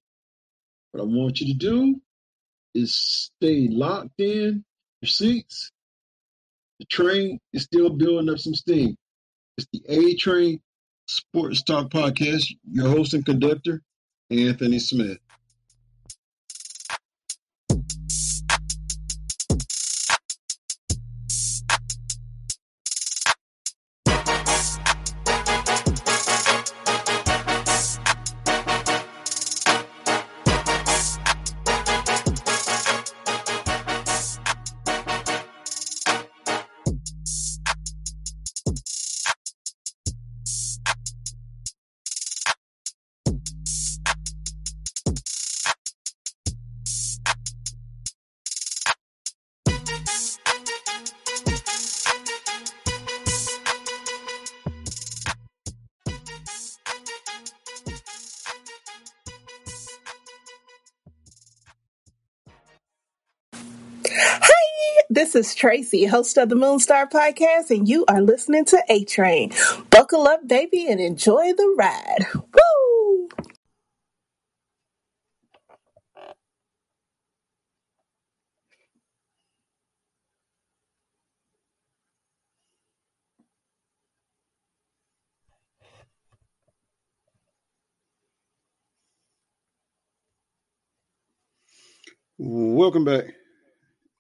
[0.91, 2.01] what I want you to do
[2.73, 4.63] is stay locked in
[5.01, 5.71] your seats.
[6.79, 8.95] The train is still building up some steam.
[9.57, 10.59] It's the A Train
[11.07, 12.45] Sports Talk Podcast.
[12.69, 13.81] Your host and conductor,
[14.29, 15.17] Anthony Smith.
[65.37, 69.51] Is Tracy, host of the Moonstar Podcast, and you are listening to A Train.
[69.91, 72.25] Buckle up, baby, and enjoy the ride.
[72.33, 73.29] Woo!
[92.39, 93.25] Welcome back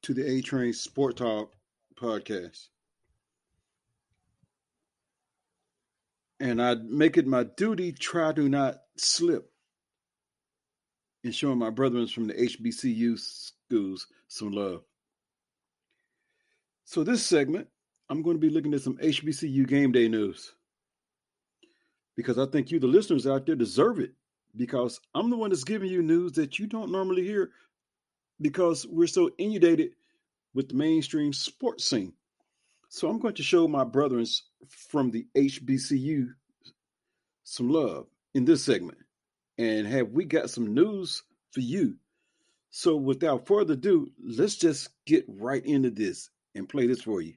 [0.07, 1.51] to the A Train Sport Talk
[2.01, 2.69] podcast.
[6.39, 9.51] And I make it my duty try to not slip
[11.25, 14.83] in showing my brethren from the HBCU schools some love.
[16.85, 17.67] So this segment,
[18.09, 20.53] I'm going to be looking at some HBCU game day news.
[22.15, 24.13] Because I think you, the listeners out there, deserve it.
[24.55, 27.51] Because I'm the one that's giving you news that you don't normally hear
[28.39, 29.91] because we're so inundated
[30.53, 32.13] with the mainstream sports scene.
[32.89, 34.25] So I'm going to show my brethren
[34.67, 36.29] from the HBCU
[37.43, 38.97] some love in this segment.
[39.57, 41.95] And have we got some news for you?
[42.69, 47.33] So without further ado, let's just get right into this and play this for you.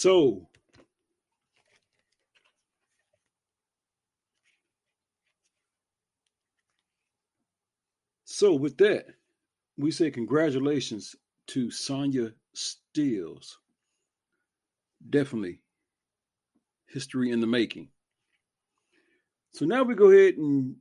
[0.00, 0.48] So,
[8.24, 9.08] so with that,
[9.76, 11.14] we say congratulations
[11.48, 13.58] to Sonia Stills.
[15.10, 15.60] Definitely
[16.86, 17.88] history in the making.
[19.52, 20.76] So now we go ahead and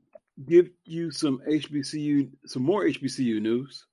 [0.45, 3.85] give you some HBCU, some more HBCU news.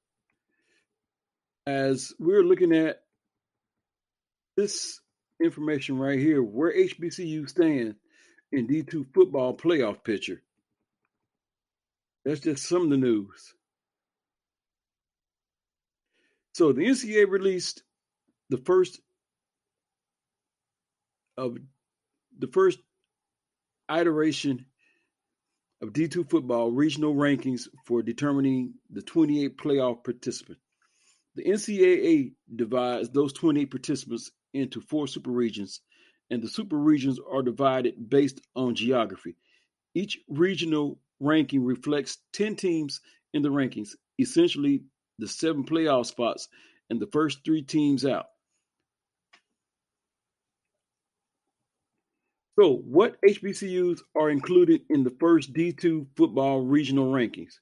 [1.66, 3.03] As we're looking at
[4.57, 5.01] this
[5.43, 7.97] information right here, where HBCU stand
[8.53, 10.43] in D2 football playoff picture.
[12.24, 13.55] That's just some of the news.
[16.55, 17.82] So the NCAA released
[18.49, 19.01] the first
[21.37, 21.59] of
[22.39, 22.78] the first
[23.91, 24.64] iteration
[25.82, 30.62] of D2 football regional rankings for determining the 28 playoff participants.
[31.34, 35.80] The NCAA divides those 28 participants into four super regions,
[36.30, 39.36] and the super regions are divided based on geography.
[39.94, 43.00] Each regional ranking reflects 10 teams
[43.32, 44.82] in the rankings, essentially
[45.18, 46.48] the seven playoff spots
[46.90, 48.26] and the first three teams out.
[52.59, 57.59] So, what HBCUs are included in the first D2 football regional rankings?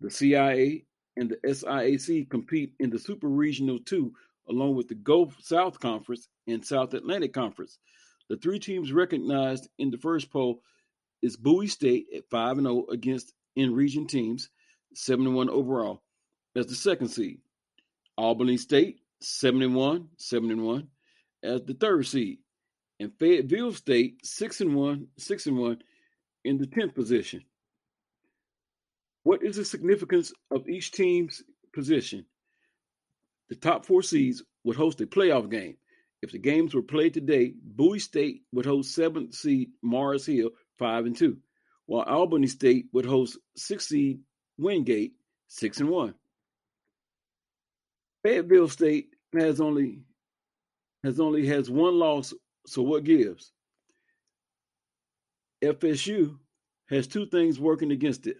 [0.00, 0.84] The CIAA
[1.16, 4.12] and the SIAC compete in the Super Regional 2
[4.48, 7.78] along with the Gulf South Conference and South Atlantic Conference.
[8.28, 10.62] The three teams recognized in the first poll
[11.22, 14.48] is Bowie State at 5 and 0 against in-region teams,
[14.94, 16.02] 71 overall,
[16.56, 17.40] as the second seed.
[18.16, 20.88] Albany State 71, 71
[21.42, 22.38] as the third seed,
[23.00, 25.82] and Fayetteville State 6 and 1, 6 and 1
[26.44, 27.42] in the 10th position.
[29.24, 32.26] What is the significance of each team's position?
[33.52, 35.76] The top four seeds would host a playoff game.
[36.22, 41.04] If the games were played today, Bowie State would host seventh seed Mars Hill, five
[41.04, 41.36] and two,
[41.84, 44.20] while Albany State would host sixth seed
[44.56, 45.12] Wingate,
[45.48, 46.14] six and one.
[48.22, 50.00] Fayetteville State has only
[51.04, 52.32] has only has one loss,
[52.66, 53.52] so what gives?
[55.62, 56.38] FSU
[56.88, 58.38] has two things working against it.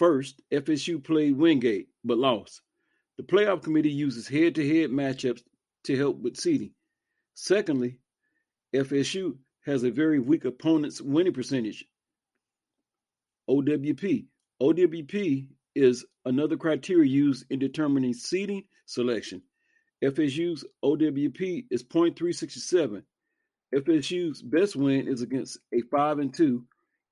[0.00, 2.62] First, FSU played Wingate but lost.
[3.16, 5.42] The playoff committee uses head-to-head matchups
[5.84, 6.72] to help with seeding.
[7.34, 7.98] Secondly,
[8.74, 11.84] FSU has a very weak opponent's winning percentage.
[13.48, 14.26] OWP.
[14.60, 19.42] OWP is another criteria used in determining seeding selection.
[20.04, 23.02] FSU's OWP is .367.
[23.74, 26.64] FSU's best win is against a 5 and 2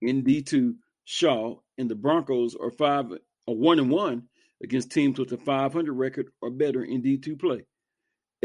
[0.02, 0.74] in D2
[1.05, 3.12] Shaw, and the Broncos are 5
[3.46, 4.22] or 1 and 1
[4.62, 7.64] against teams with a 500 record or better in D2 play.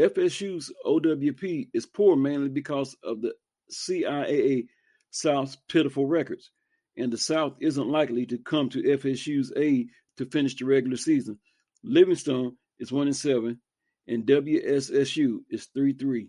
[0.00, 3.34] FSU's OWP is poor mainly because of the
[3.70, 4.66] CIAA
[5.10, 6.50] South's pitiful records,
[6.96, 11.38] and the South isn't likely to come to FSU's aid to finish the regular season.
[11.84, 13.60] Livingstone is one and seven,
[14.06, 16.28] and WSSU is three three,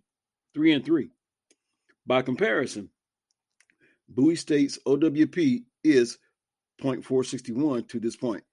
[0.53, 1.09] three and three.
[2.05, 2.89] By comparison,
[4.09, 6.17] Bowie State's OWP is
[6.82, 8.43] .461 to this point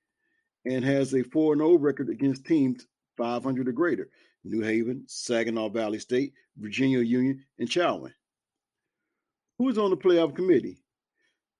[0.68, 4.10] and has a 4 0 record against teams 500 or greater
[4.44, 8.12] New Haven, Saginaw Valley State, Virginia Union, and Chowan.
[9.58, 10.82] Who is on the playoff committee?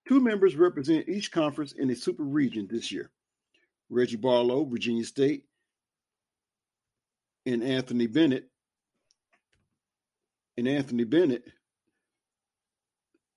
[0.07, 3.11] Two members represent each conference in a super region this year
[3.89, 5.43] Reggie Barlow, Virginia State,
[7.45, 8.49] and Anthony Bennett.
[10.57, 11.45] And Anthony Bennett,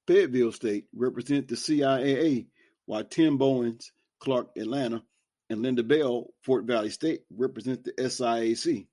[0.08, 2.46] Fayetteville State, represent the CIAA,
[2.86, 5.04] while Tim Bowens, Clark, Atlanta,
[5.50, 8.86] and Linda Bell, Fort Valley State, represent the SIAC.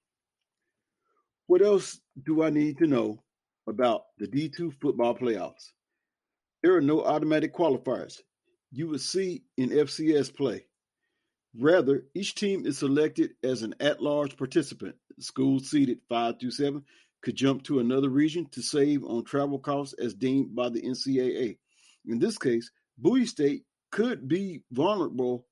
[1.47, 3.23] What else do I need to know
[3.67, 5.71] about the D2 football playoffs?
[6.61, 8.19] There are no automatic qualifiers
[8.71, 10.65] you would see in FCS play.
[11.57, 14.95] Rather, each team is selected as an at large participant.
[15.19, 16.83] Schools seeded 5 through 7
[17.21, 21.57] could jump to another region to save on travel costs as deemed by the NCAA.
[22.05, 25.47] In this case, Bowie State could be vulnerable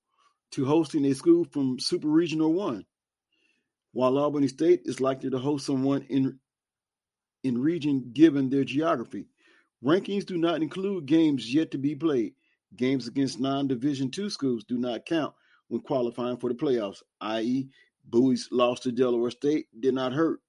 [0.52, 2.86] to hosting a school from Super Regional 1,
[3.94, 6.40] while Albany State is likely to host someone in,
[7.44, 9.26] in region given their geography.
[9.84, 12.34] Rankings do not include games yet to be played.
[12.76, 15.34] Games against non-Division two schools do not count
[15.68, 17.70] when qualifying for the playoffs, i.e.,
[18.06, 20.40] Bowie's loss to Delaware State did not hurt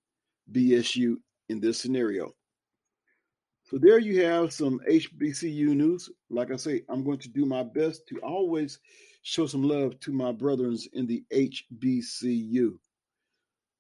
[0.53, 1.17] BSU
[1.49, 2.33] in this scenario.
[3.65, 6.09] So there you have some HBCU news.
[6.31, 8.79] Like I say, I'm going to do my best to always
[9.23, 12.79] show some love to my brothers in the HBCU.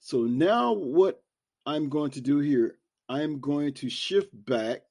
[0.00, 1.22] So now what
[1.66, 2.78] I'm going to do here,
[3.08, 4.82] I'm going to shift back.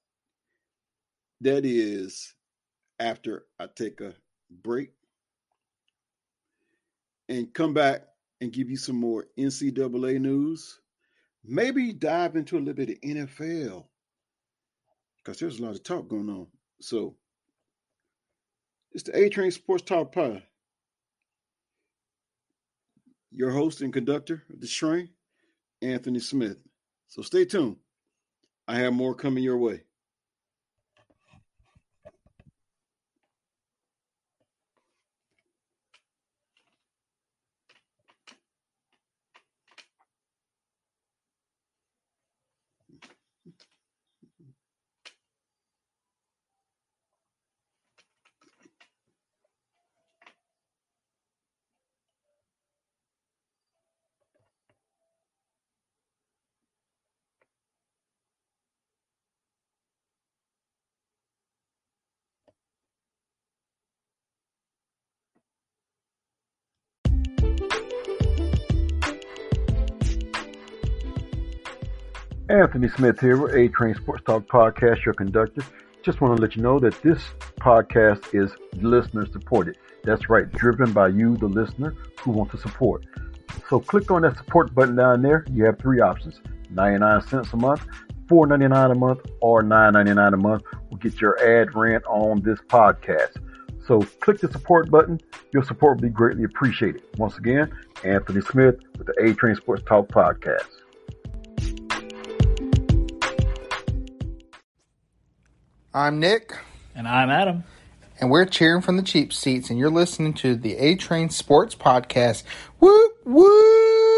[1.42, 2.34] That is
[3.00, 4.14] after I take a
[4.50, 4.92] break
[7.30, 8.04] and come back
[8.42, 10.80] and give you some more NCAA news.
[11.44, 13.86] Maybe dive into a little bit of NFL
[15.18, 16.48] because there's a lot of talk going on.
[16.82, 17.16] So
[18.98, 20.42] it's the A Train Sports Talk Pod.
[23.30, 25.10] Your host and conductor of the train,
[25.84, 26.58] Anthony Smith.
[27.08, 27.76] So stay tuned.
[28.68, 29.84] I have more coming your way.
[72.50, 75.64] Anthony Smith here with A Train Sports Talk Podcast, your conductor.
[76.02, 77.22] Just want to let you know that this
[77.60, 78.50] podcast is
[78.82, 79.78] listener supported.
[80.06, 83.06] That's right, driven by you, the listener, who want to support.
[83.70, 85.46] So click on that support button down there.
[85.52, 86.40] You have three options
[86.70, 87.86] 99 cents a month,
[88.28, 93.42] $4.99 a month, or $9.99 a month will get your ad rent on this podcast.
[93.86, 95.20] So click the support button.
[95.52, 97.04] Your support will be greatly appreciated.
[97.18, 100.70] Once again, Anthony Smith with the A Train Sports Talk Podcast.
[105.98, 106.56] I'm Nick.
[106.94, 107.64] And I'm Adam.
[108.22, 111.74] And we're cheering from the cheap seats, and you're listening to the A Train Sports
[111.74, 112.44] Podcast.
[112.80, 114.17] Whoop, whoop.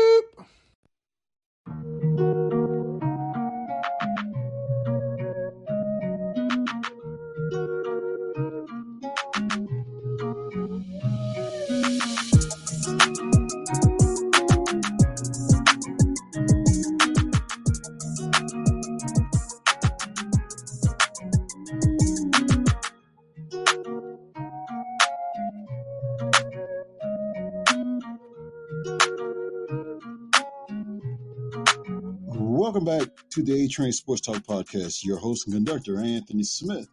[33.39, 35.05] To the A Train Sports Talk Podcast.
[35.05, 36.89] Your host and conductor, Anthony Smith.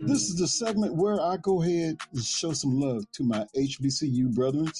[0.00, 4.34] This is the segment where I go ahead and show some love to my HBCU
[4.34, 4.70] brethren.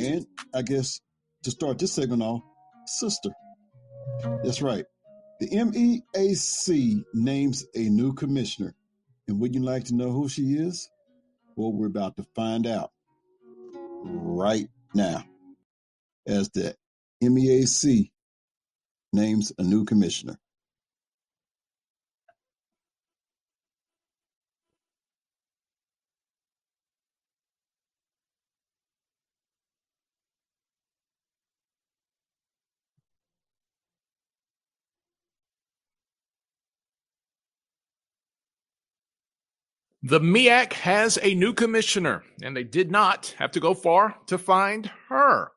[0.00, 1.00] And I guess
[1.44, 2.42] to start this segment off,
[2.86, 3.30] sister.
[4.42, 4.84] That's right.
[5.38, 8.74] The MEAC names a new commissioner.
[9.28, 10.90] And would you like to know who she is?
[11.54, 12.90] Well, we're about to find out
[14.02, 15.24] right now.
[16.26, 16.74] As the
[17.22, 18.10] MEAC
[19.12, 20.38] names a new commissioner.
[40.02, 44.38] The MEAC has a new commissioner, and they did not have to go far to
[44.38, 45.52] find her.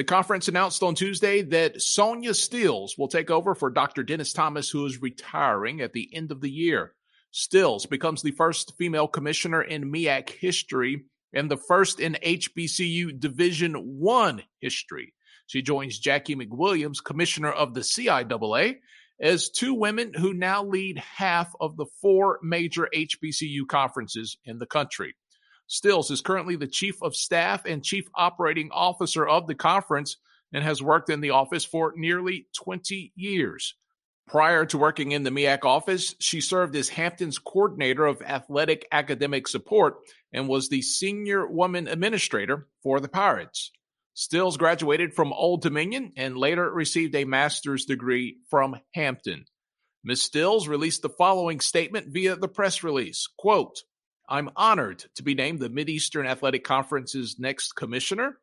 [0.00, 4.02] The conference announced on Tuesday that Sonia Stills will take over for Dr.
[4.02, 6.94] Dennis Thomas, who is retiring at the end of the year.
[7.32, 13.74] Stills becomes the first female commissioner in MEAC history and the first in HBCU Division
[13.74, 15.12] One history.
[15.46, 18.76] She joins Jackie McWilliams, commissioner of the CIAA,
[19.20, 24.66] as two women who now lead half of the four major HBCU conferences in the
[24.66, 25.14] country.
[25.70, 30.16] Stills is currently the chief of staff and chief operating officer of the conference
[30.52, 33.76] and has worked in the office for nearly 20 years.
[34.26, 39.46] Prior to working in the MEAC office, she served as Hampton's coordinator of athletic academic
[39.46, 39.98] support
[40.32, 43.70] and was the senior woman administrator for the Pirates.
[44.14, 49.44] Stills graduated from Old Dominion and later received a master's degree from Hampton.
[50.02, 50.22] Ms.
[50.22, 53.28] Stills released the following statement via the press release.
[53.38, 53.84] Quote,
[54.30, 58.38] I'm honored to be named the Mideastern Athletic Conference's next commissioner.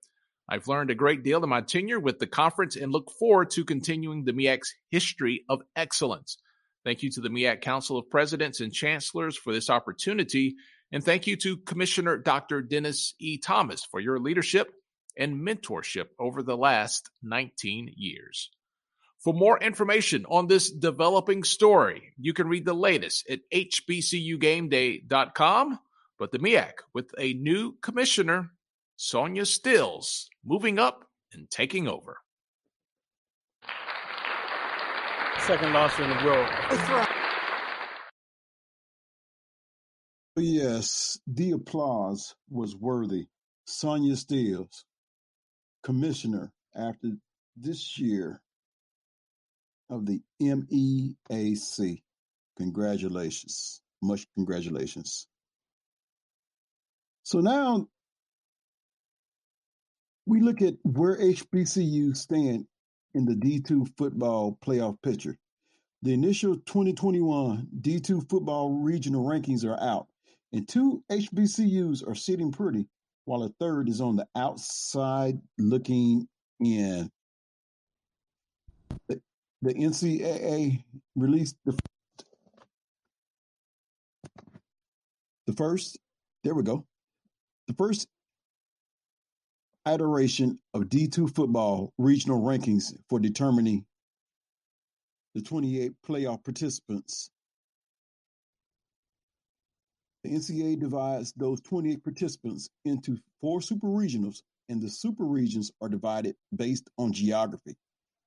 [0.50, 3.64] I've learned a great deal in my tenure with the conference and look forward to
[3.64, 6.40] continuing the MEAC's history of excellence.
[6.84, 10.56] Thank you to the MEAC Council of Presidents and Chancellors for this opportunity.
[10.92, 12.62] And thank you to Commissioner Dr.
[12.62, 13.38] Dennis E.
[13.38, 14.70] Thomas for your leadership
[15.18, 18.50] and mentorship over the last 19 years.
[19.28, 25.80] For more information on this developing story, you can read the latest at hbcugameday.com.
[26.18, 28.52] But the MEAC, with a new commissioner,
[28.96, 31.04] Sonia Stills, moving up
[31.34, 32.20] and taking over.
[35.40, 36.48] Second loss in the world.
[40.38, 43.28] Yes, the applause was worthy.
[43.66, 44.86] Sonia Stills,
[45.84, 47.12] commissioner after
[47.58, 48.42] this year
[49.90, 52.02] of the MEAC.
[52.58, 53.82] Congratulations.
[54.02, 55.28] Much congratulations.
[57.24, 57.88] So now
[60.26, 62.66] we look at where HBCU stand
[63.14, 65.38] in the D2 football playoff picture.
[66.04, 70.08] The initial 2021 D2 football regional rankings are out,
[70.54, 72.88] and two HBCUs are sitting pretty,
[73.26, 76.28] while a third is on the outside looking
[76.60, 77.10] in.
[79.62, 80.84] The, NCAA
[81.16, 81.78] released the
[85.48, 85.98] the first.
[86.44, 86.86] There we go.
[87.68, 88.08] The first
[89.88, 93.86] iteration of D2 football regional rankings for determining
[95.34, 97.30] the 28 playoff participants.
[100.24, 105.90] The NCAA divides those 28 participants into four super regionals, and the super regions are
[105.90, 107.76] divided based on geography.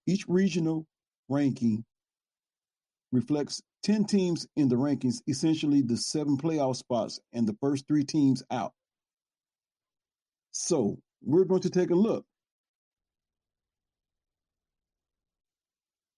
[0.06, 0.86] Each regional
[1.30, 1.84] ranking
[3.12, 8.04] reflects 10 teams in the rankings, essentially the seven playoff spots and the first three
[8.04, 8.72] teams out.
[10.50, 12.24] So we're going to take a look.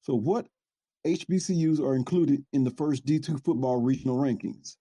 [0.03, 0.47] So, what
[1.07, 4.77] HBCUs are included in the first D2 football regional rankings?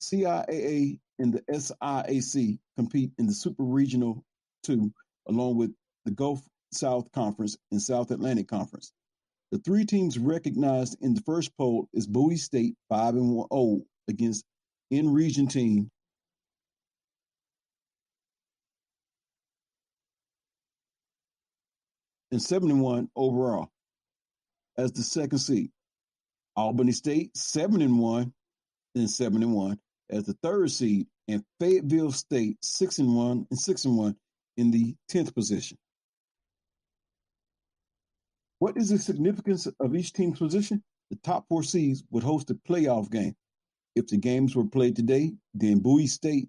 [0.00, 4.24] CIAA and the SIAC compete in the Super Regional
[4.64, 4.90] 2,
[5.28, 6.42] along with the Gulf
[6.74, 8.92] South Conference and South Atlantic Conference.
[9.52, 14.44] The three teams recognized in the first poll is Bowie State 5 and 0 against
[14.90, 15.90] in-region team
[22.32, 23.70] and 71 overall
[24.76, 25.70] as the second seed.
[26.56, 28.32] Albany State 7 and 1
[28.96, 29.78] and 7 and 1
[30.10, 34.16] as the third seed and Fayetteville State 6 and 1 and 6 and 1
[34.56, 35.78] in the 10th position.
[38.64, 40.82] What is the significance of each team's position?
[41.10, 43.36] The top four seeds would host a playoff game.
[43.94, 46.48] If the games were played today, then Bowie State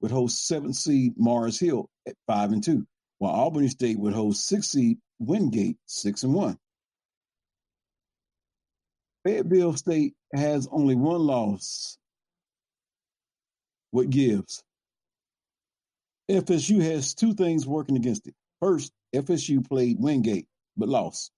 [0.00, 2.86] would host seventh seed Mars Hill at five and two,
[3.18, 6.56] while Albany State would host sixth seed Wingate six and one.
[9.22, 11.98] Fayetteville State has only one loss.
[13.90, 14.64] What gives?
[16.30, 18.34] FSU has two things working against it.
[18.58, 20.46] First, FSU played Wingate
[20.78, 21.30] but lost.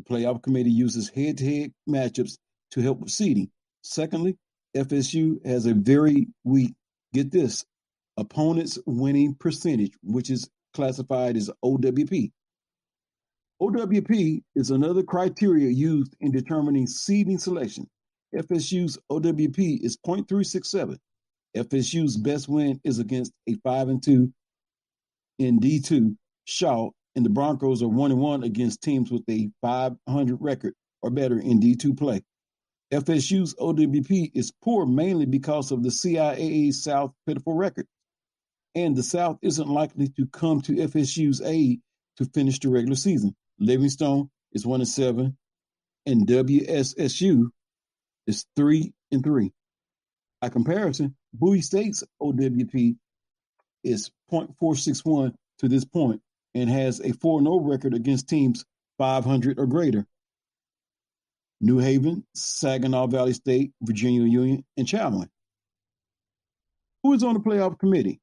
[0.00, 2.38] The playoff committee uses head to head matchups
[2.70, 3.50] to help with seeding.
[3.82, 4.38] Secondly,
[4.74, 6.72] FSU has a very weak,
[7.12, 7.66] get this,
[8.16, 12.32] opponent's winning percentage, which is classified as OWP.
[13.60, 17.86] OWP is another criteria used in determining seeding selection.
[18.34, 20.96] FSU's OWP is 0.367.
[21.54, 24.32] FSU's best win is against a 5 and 2
[25.40, 30.38] in D2 Shaw, and the Broncos are 1 and 1 against teams with a 500
[30.40, 32.22] record or better in D2 play.
[32.92, 37.86] FSU's OWP is poor mainly because of the CIAA South pitiful record,
[38.74, 41.80] and the South isn't likely to come to FSU's aid
[42.16, 43.34] to finish the regular season.
[43.58, 45.36] Livingstone is 1 and 7,
[46.06, 47.50] and WSSU
[48.26, 49.52] is 3 and 3.
[50.40, 52.96] By comparison, Bowie State's OWP
[53.84, 56.20] is 0.461 to this point
[56.54, 58.64] and has a 4 0 record against teams
[58.98, 60.06] 500 or greater.
[61.60, 65.28] New Haven, Saginaw Valley State, Virginia Union, and Chalmers.
[67.02, 68.20] Who is on the playoff committee?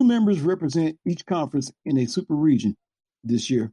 [0.00, 2.76] Two members represent each conference in a super region
[3.24, 3.72] this year.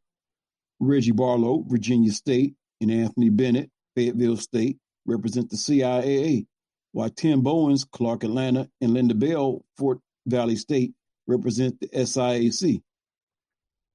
[0.80, 6.46] Reggie Barlow, Virginia State, and Anthony Bennett, Fayetteville State, represent the CIAA,
[6.92, 10.94] while Tim Bowens, Clark Atlanta, and Linda Bell, Fort Valley State,
[11.28, 12.82] represent the SIAC.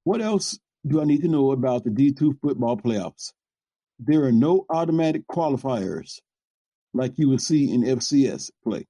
[0.05, 3.33] What else do I need to know about the D2 football playoffs?
[3.97, 6.19] There are no automatic qualifiers
[6.93, 8.85] like you will see in FCS play.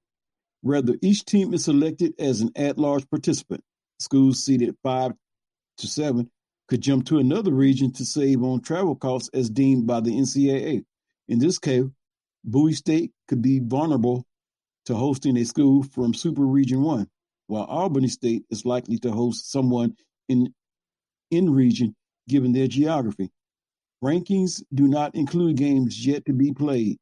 [0.62, 3.64] Rather, each team is selected as an at large participant.
[3.98, 5.12] Schools seeded 5
[5.78, 6.30] to 7
[6.68, 10.84] could jump to another region to save on travel costs as deemed by the NCAA.
[11.28, 11.84] In this case,
[12.44, 14.26] Bowie State could be vulnerable
[14.84, 17.08] to hosting a school from Super Region 1,
[17.46, 19.96] while Albany State is likely to host someone
[20.28, 20.52] in
[21.30, 21.94] in region
[22.28, 23.30] given their geography.
[24.02, 26.98] Rankings do not include games yet to be played.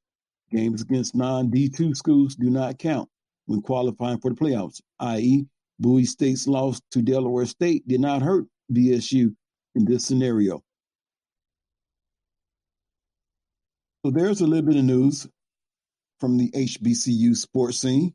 [0.50, 3.08] Games against non D2 schools do not count
[3.46, 5.46] when qualifying for the playoffs, i.e.,
[5.80, 9.34] Bowie State's loss to Delaware State did not hurt BSU
[9.74, 10.62] in this scenario.
[14.04, 15.26] So there's a little bit of news
[16.20, 18.14] from the HBCU sports scene.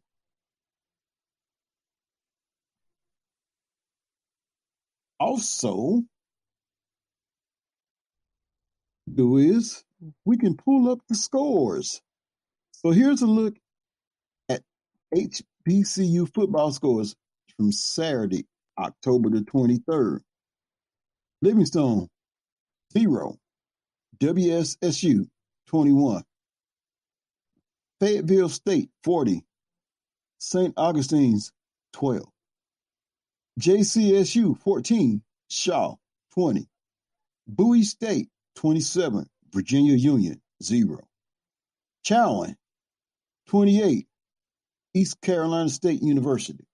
[5.20, 6.04] Also,
[9.14, 9.84] do is
[10.26, 12.02] we can pull up the scores.
[12.72, 13.56] So here's a look
[14.48, 14.62] at
[15.14, 17.16] HBCU football scores
[17.58, 18.46] from Saturday,
[18.78, 20.22] October the 23rd.
[21.42, 22.08] Livingstone,
[22.94, 23.38] 0.
[24.20, 25.28] WSSU,
[25.68, 26.24] 21.
[28.00, 29.44] Fayetteville State, 40.
[30.40, 30.74] St.
[30.78, 31.52] Augustine's,
[31.94, 32.24] 12.
[33.60, 35.22] JCSU, 14.
[35.50, 35.96] Shaw,
[36.34, 36.68] 20.
[37.48, 39.28] Bowie State, 27.
[39.52, 41.00] Virginia Union, 0.
[42.06, 42.56] Chowan,
[43.48, 44.08] 28.
[44.94, 46.66] East Carolina State University.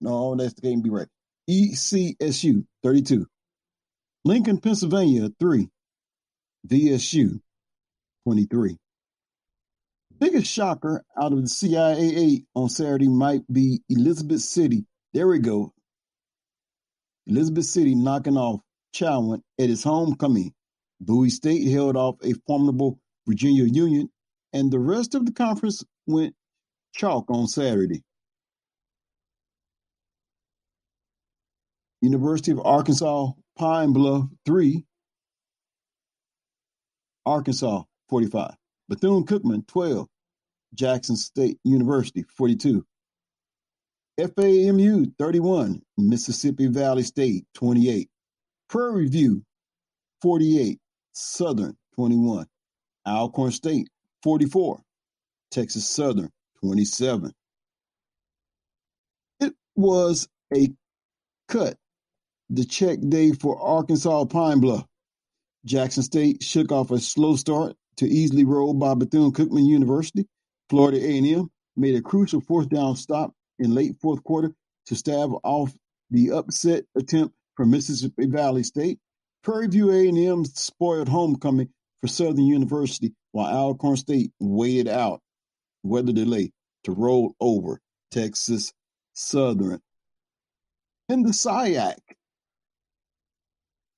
[0.00, 1.08] No, that's the game be right.
[1.48, 3.26] ECSU, 32.
[4.24, 5.68] Lincoln, Pennsylvania, 3.
[6.66, 7.40] VSU,
[8.24, 8.76] 23.
[10.18, 14.86] Biggest shocker out of the CIAA on Saturday might be Elizabeth City.
[15.12, 15.73] There we go.
[17.26, 18.60] Elizabeth City knocking off
[18.94, 20.52] Chowan at its homecoming.
[21.00, 24.08] Bowie State held off a formidable Virginia Union,
[24.52, 26.34] and the rest of the conference went
[26.94, 28.02] chalk on Saturday.
[32.00, 34.84] University of Arkansas Pine Bluff 3,
[37.24, 38.54] Arkansas 45.
[38.88, 40.06] Bethune Cookman 12,
[40.74, 42.84] Jackson State University 42.
[44.18, 48.08] FAMU 31, Mississippi Valley State 28.
[48.68, 49.42] Prairie View
[50.22, 50.78] 48,
[51.12, 52.46] Southern 21.
[53.06, 53.88] Alcorn State
[54.22, 54.80] 44,
[55.50, 57.32] Texas Southern 27.
[59.40, 60.68] It was a
[61.48, 61.76] cut
[62.50, 64.86] the check day for Arkansas Pine Bluff.
[65.64, 70.26] Jackson State shook off a slow start to easily roll by Bethune-Cookman University.
[70.70, 74.54] Florida A&M made a crucial fourth down stop in late fourth quarter
[74.86, 75.72] to stave off
[76.10, 78.98] the upset attempt from Mississippi Valley State.
[79.42, 81.68] Prairie View A&M spoiled homecoming
[82.00, 85.20] for Southern University, while Alcorn State waited out
[85.82, 86.52] weather delay
[86.84, 87.80] to roll over
[88.10, 88.72] Texas
[89.12, 89.80] Southern.
[91.08, 91.98] In the SIAC,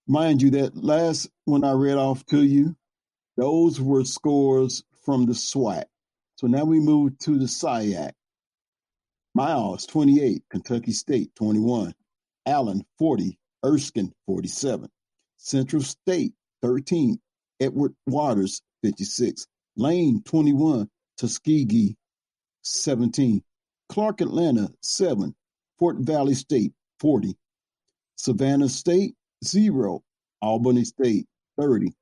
[0.08, 2.76] Mind you, that last one I read off to you,
[3.36, 5.84] those were scores from the SWAC.
[6.36, 8.12] So now we move to the SIAC.
[9.36, 10.42] Miles, 28.
[10.50, 11.94] Kentucky State, 21.
[12.46, 13.38] Allen, 40.
[13.64, 14.88] Erskine, 47.
[15.36, 16.32] Central State,
[16.62, 17.20] 13.
[17.60, 19.46] Edward Waters, 56.
[19.76, 20.88] Lane, 21.
[21.18, 21.96] Tuskegee,
[22.62, 23.42] 17.
[23.90, 25.34] Clark Atlanta, 7.
[25.78, 27.36] Fort Valley State, 40.
[28.16, 29.14] Savannah State,
[29.44, 30.02] zero.
[30.40, 31.26] Albany State
[31.60, 31.92] 30.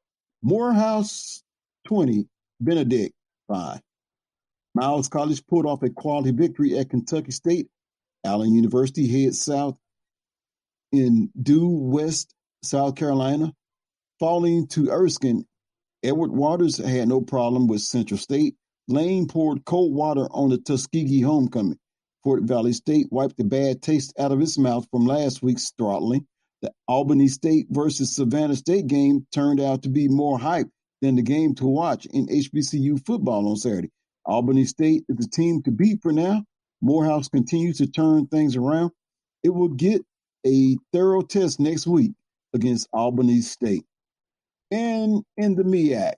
[0.43, 1.43] Morehouse
[1.89, 2.29] 20,
[2.61, 3.13] Benedict
[3.49, 3.81] 5.
[4.75, 7.69] Miles College pulled off a quality victory at Kentucky State.
[8.25, 9.77] Allen University heads south
[10.91, 13.53] in Due West South Carolina,
[14.19, 15.45] falling to Erskine.
[16.03, 18.55] Edward Waters had no problem with Central State.
[18.89, 21.79] Lane poured cold water on the Tuskegee homecoming.
[22.23, 26.27] Fort Valley State wiped the bad taste out of its mouth from last week's throttling.
[26.63, 30.69] The Albany State versus Savannah State game turned out to be more hype
[31.03, 33.91] than the game to watch in HBCU football on Saturday.
[34.27, 36.45] Albany State is the team to beat for now.
[36.81, 38.91] Morehouse continues to turn things around.
[39.43, 40.03] It will get
[40.47, 42.13] a thorough test next week
[42.53, 43.85] against Albany State.
[44.71, 46.15] And in the MEAC,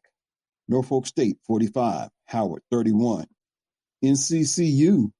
[0.69, 3.27] Norfolk State 45, Howard 31,
[4.05, 5.11] NCCU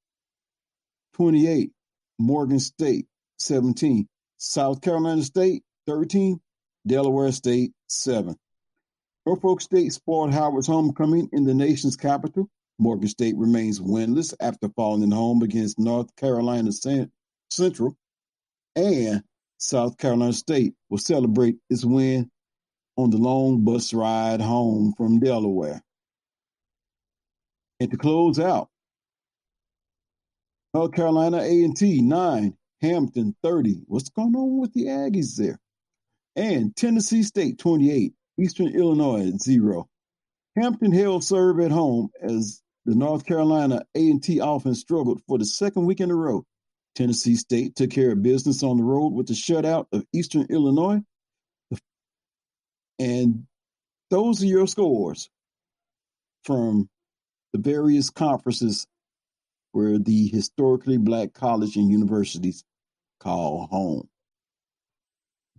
[1.15, 1.71] 28,
[2.19, 3.07] Morgan State
[3.39, 4.09] 17,
[4.39, 6.41] South Carolina State 13,
[6.87, 8.37] Delaware State 7.
[9.25, 12.49] Norfolk State spoiled Howard's homecoming in the nation's capital.
[12.79, 16.71] Morgan State remains winless after falling home against North Carolina
[17.51, 17.97] Central,
[18.75, 19.23] and
[19.59, 22.31] South Carolina State will celebrate its win
[22.97, 25.83] on the long bus ride home from Delaware.
[27.81, 28.69] And to close out,
[30.75, 33.85] North Carolina A&T 9, Hampton 30.
[33.87, 35.59] What's going on with the Aggies there?
[36.37, 39.89] And Tennessee State 28, Eastern Illinois 0.
[40.57, 45.87] Hampton held serve at home as the North Carolina A&T offense struggled for the second
[45.87, 46.45] week in a row.
[46.95, 51.01] Tennessee State took care of business on the road with the shutout of Eastern Illinois.
[52.99, 53.47] And
[54.09, 55.29] those are your scores
[56.45, 56.89] from
[57.53, 58.87] the various conferences
[59.73, 62.65] where the historically black college and universities
[63.19, 64.09] call home.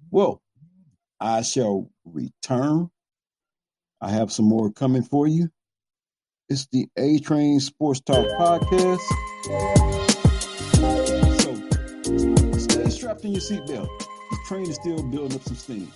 [0.10, 0.42] Well,
[1.20, 2.90] I shall return.
[4.00, 5.50] I have some more coming for you.
[6.50, 9.02] It's the A Train Sports Talk Podcast.
[11.42, 13.90] So stay strapped in your seatbelt.
[14.00, 15.92] The train is still building up some steam.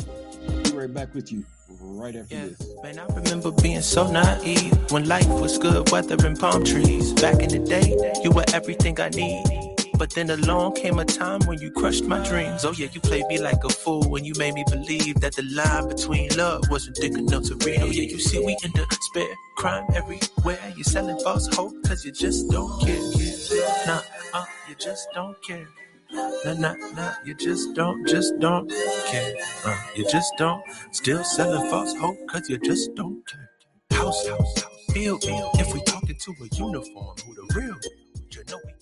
[0.63, 1.45] Be right back with you
[1.79, 2.47] right after yeah.
[2.47, 2.75] this.
[2.83, 7.13] Man, I remember being so naive when life was good, weather and palm trees.
[7.13, 9.60] Back in the day, you were everything I need.
[10.01, 12.65] But then along came a time when you crushed my dreams.
[12.65, 15.43] Oh yeah, you played me like a fool when you made me believe that the
[15.43, 17.81] line between love wasn't thick enough to read.
[17.83, 18.71] Oh yeah, you see we in
[19.01, 20.73] spare crime everywhere.
[20.75, 22.99] You're selling false hope cause you just don't care.
[23.85, 24.01] Nah,
[24.33, 25.67] uh, you just don't care.
[26.11, 28.71] Nah, nah, nah, you just don't, just don't
[29.05, 29.35] care.
[29.63, 30.63] Uh, you just don't.
[30.93, 33.51] Still selling false hope, cause you just don't care.
[33.91, 35.59] House, house, house, build, build.
[35.59, 37.77] If we talking to a uniform, who the real?
[38.31, 38.80] You know we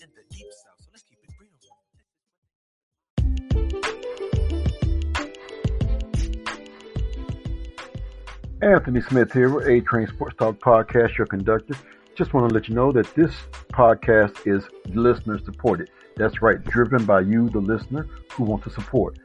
[8.62, 11.76] Anthony Smith here with A Train Sports Talk Podcast, your conductor.
[12.14, 13.34] Just want to let you know that this
[13.72, 15.90] podcast is listener supported.
[16.18, 19.18] That's right, driven by you, the listener, who want to support.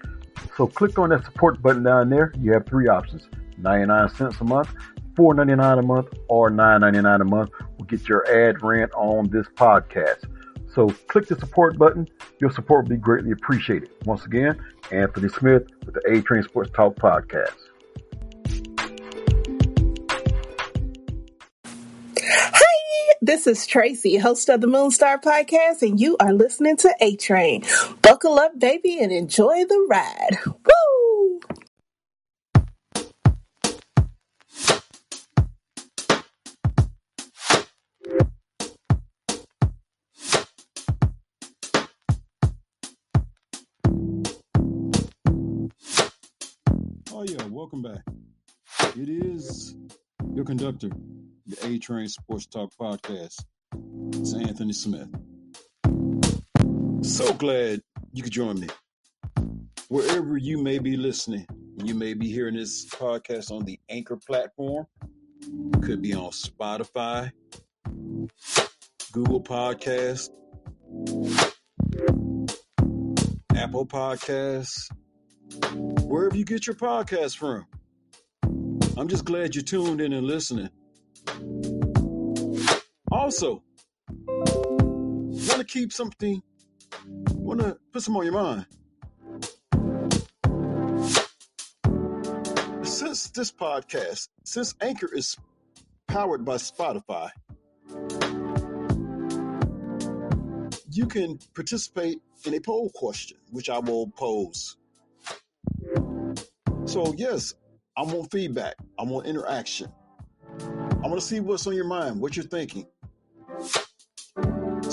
[0.56, 2.32] So click on that support button down there.
[2.38, 3.26] You have three options
[3.58, 4.72] 99 cents a month,
[5.14, 10.26] $4.99 a month, or $9.99 a month will get your ad rent on this podcast.
[10.72, 12.08] So click the support button.
[12.40, 13.90] Your support will be greatly appreciated.
[14.04, 17.56] Once again, Anthony Smith with the A Train Sports Talk Podcast.
[22.36, 27.14] Hi, this is Tracy, host of the Moonstar Podcast, and you are listening to A
[27.14, 27.62] Train.
[28.02, 30.38] Buckle up, baby, and enjoy the ride.
[30.44, 31.40] Woo!
[47.12, 48.02] Oh, yeah, welcome back.
[48.96, 49.76] It is
[50.34, 50.90] your conductor,
[51.46, 53.44] the A Train Sports Talk Podcast.
[54.14, 55.08] It's Anthony Smith.
[57.02, 57.82] So glad
[58.12, 58.68] you could join me.
[59.88, 61.46] Wherever you may be listening,
[61.84, 64.86] you may be hearing this podcast on the Anchor platform,
[65.82, 67.30] could be on Spotify,
[69.12, 70.30] Google Podcasts,
[73.54, 74.90] Apple Podcasts,
[76.04, 77.66] wherever you get your podcast from.
[78.96, 80.70] I'm just glad you're tuned in and listening.
[83.34, 83.64] Also,
[84.28, 86.40] want to keep something,
[87.32, 88.64] want to put some on your mind.
[92.86, 95.36] Since this podcast, since Anchor is
[96.06, 97.30] powered by Spotify,
[100.92, 104.76] you can participate in a poll question, which I will pose
[106.84, 107.54] So, yes,
[107.96, 108.76] I want feedback.
[108.96, 109.90] I want interaction.
[110.60, 112.86] I want to see what's on your mind, what you're thinking.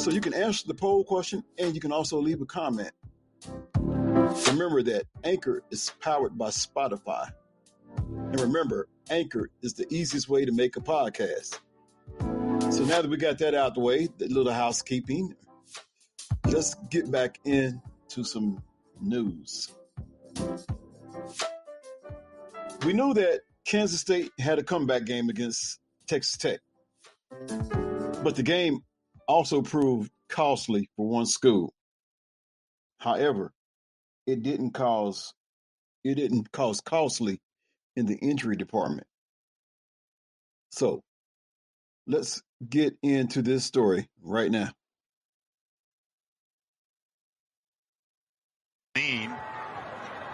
[0.02, 2.90] So you can answer the poll question and you can also leave a comment.
[4.48, 7.32] Remember that Anchor is powered by Spotify.
[8.08, 11.60] And remember, Anchor is the easiest way to make a podcast.
[12.20, 15.36] So now that we got that out the way, the little housekeeping,
[16.46, 18.64] let's get back into some
[19.00, 19.72] news.
[22.84, 26.60] We knew that Kansas State had a comeback game against Texas Tech,
[28.24, 28.82] but the game
[29.32, 31.74] also proved costly for one school.
[33.00, 33.54] However,
[34.28, 35.34] it didn't cause
[36.04, 37.40] it didn't cause costly
[37.96, 39.08] in the injury department.
[40.72, 41.02] So
[42.08, 44.72] let's get into this story right now.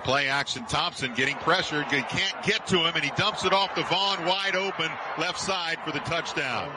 [0.04, 1.86] Play action Thompson getting pressured.
[1.88, 5.40] He can't get to him and he dumps it off to Vaughn wide open left
[5.40, 6.72] side for the touchdown.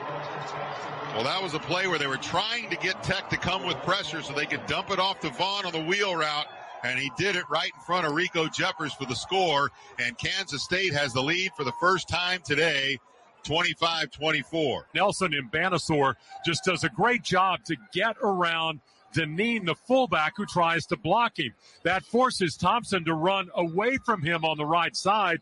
[1.13, 3.75] Well, that was a play where they were trying to get Tech to come with
[3.83, 6.47] pressure so they could dump it off to Vaughn on the wheel route.
[6.83, 9.71] And he did it right in front of Riko Jeffers for the score.
[9.99, 12.97] And Kansas State has the lead for the first time today.
[13.43, 14.83] 25-24.
[14.95, 18.79] Nelson Mbanasor just does a great job to get around
[19.13, 21.53] Dineen, the fullback, who tries to block him.
[21.83, 25.41] That forces Thompson to run away from him on the right side.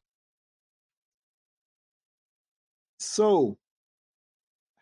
[2.98, 3.58] So,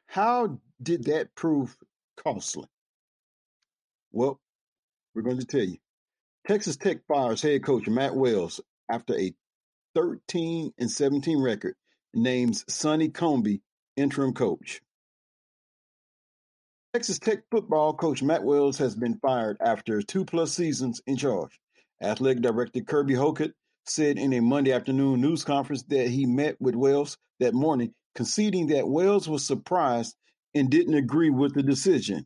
[0.08, 1.76] how did that prove
[2.18, 2.68] costly?
[4.12, 4.39] Well,
[5.14, 5.78] we're going to tell you.
[6.47, 9.34] Texas Tech fires head coach Matt Wells after a
[9.95, 11.76] 13 and 17 record
[12.14, 13.62] names Sonny Cumbie
[13.95, 14.82] interim coach.
[16.93, 21.60] Texas Tech football coach Matt Wells has been fired after two plus seasons in charge.
[22.01, 23.53] Athletic director Kirby Hocutt
[23.86, 28.65] said in a Monday afternoon news conference that he met with Wells that morning, conceding
[28.68, 30.15] that Wells was surprised
[30.55, 32.26] and didn't agree with the decision.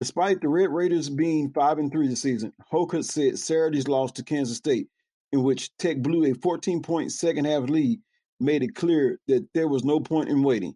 [0.00, 4.24] Despite the Red Raiders being 5 and 3 this season, Hocutt said Saturday's loss to
[4.24, 4.88] Kansas State,
[5.32, 8.00] in which Tech blew a 14 point second half lead,
[8.40, 10.74] made it clear that there was no point in waiting.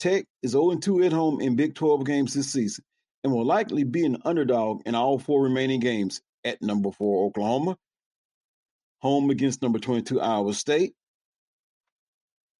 [0.00, 2.84] Tech is 0 2 at home in Big 12 games this season
[3.22, 7.76] and will likely be an underdog in all four remaining games at number 4 Oklahoma,
[9.00, 10.94] home against number 22 Iowa State,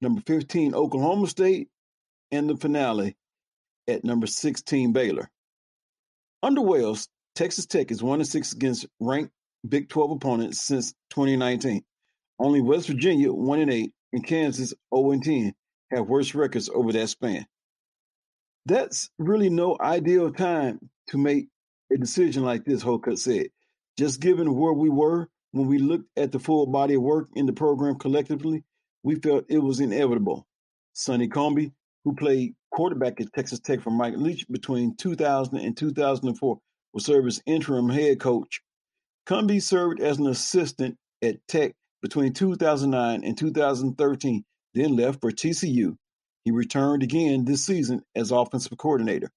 [0.02, 1.68] number 15 Oklahoma State,
[2.30, 3.16] and the finale
[3.88, 5.30] at number 16 Baylor.
[6.42, 9.32] Under Wells, Texas Tech is 1 6 against ranked
[9.68, 11.84] Big 12 opponents since 2019.
[12.38, 15.54] Only West Virginia 1 8 and Kansas 0 10
[15.92, 17.46] have worse records over that span.
[18.66, 21.48] That's really no ideal time to make
[21.92, 23.48] a decision like this, Hocutt said.
[23.98, 27.46] Just given where we were when we looked at the full body of work in
[27.46, 28.64] the program collectively,
[29.02, 30.46] we felt it was inevitable.
[30.92, 31.72] Sonny Cumbie,
[32.04, 36.58] who played quarterback at Texas Tech for Mike Leach between 2000 and 2004,
[36.92, 38.62] will serve as interim head coach.
[39.26, 41.72] Cumbie served as an assistant at Tech
[42.02, 44.44] between 2009 and 2013
[44.74, 45.96] then left for TCU.
[46.44, 49.30] He returned again this season as offensive coordinator.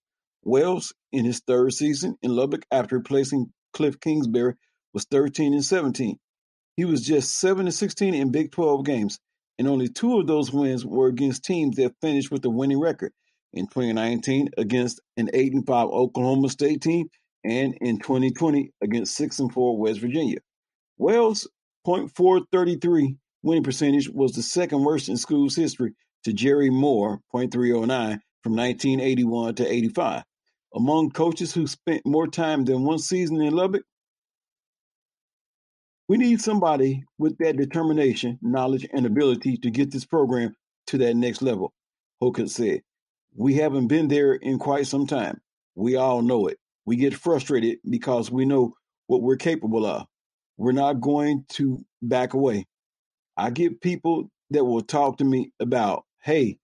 [0.43, 4.55] Wells, in his third season in Lubbock after replacing Cliff Kingsbury,
[4.93, 6.17] was 13 and 17.
[6.77, 9.19] He was just 7 and 16 in Big 12 games,
[9.57, 13.11] and only two of those wins were against teams that finished with a winning record.
[13.53, 17.07] In 2019, against an 8 and 5 Oklahoma State team,
[17.45, 20.39] and in 2020 against 6 and 4 West Virginia.
[20.97, 21.47] Wells'
[21.87, 25.93] .433 winning percentage was the second worst in school's history
[26.23, 30.23] to Jerry Moore, .309, from 1981 to 85.
[30.73, 33.83] Among coaches who spent more time than one season in Lubbock,
[36.07, 40.55] we need somebody with that determination, knowledge, and ability to get this program
[40.87, 41.73] to that next level,
[42.21, 42.81] Hocutt said.
[43.35, 45.41] We haven't been there in quite some time.
[45.75, 46.57] We all know it.
[46.85, 48.75] We get frustrated because we know
[49.07, 50.05] what we're capable of.
[50.57, 52.65] We're not going to back away.
[53.35, 56.59] I get people that will talk to me about, hey,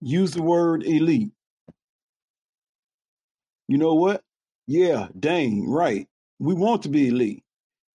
[0.00, 1.30] use the word elite.
[3.68, 4.22] You know what?
[4.66, 6.08] Yeah, dang, right.
[6.38, 7.44] We want to be elite.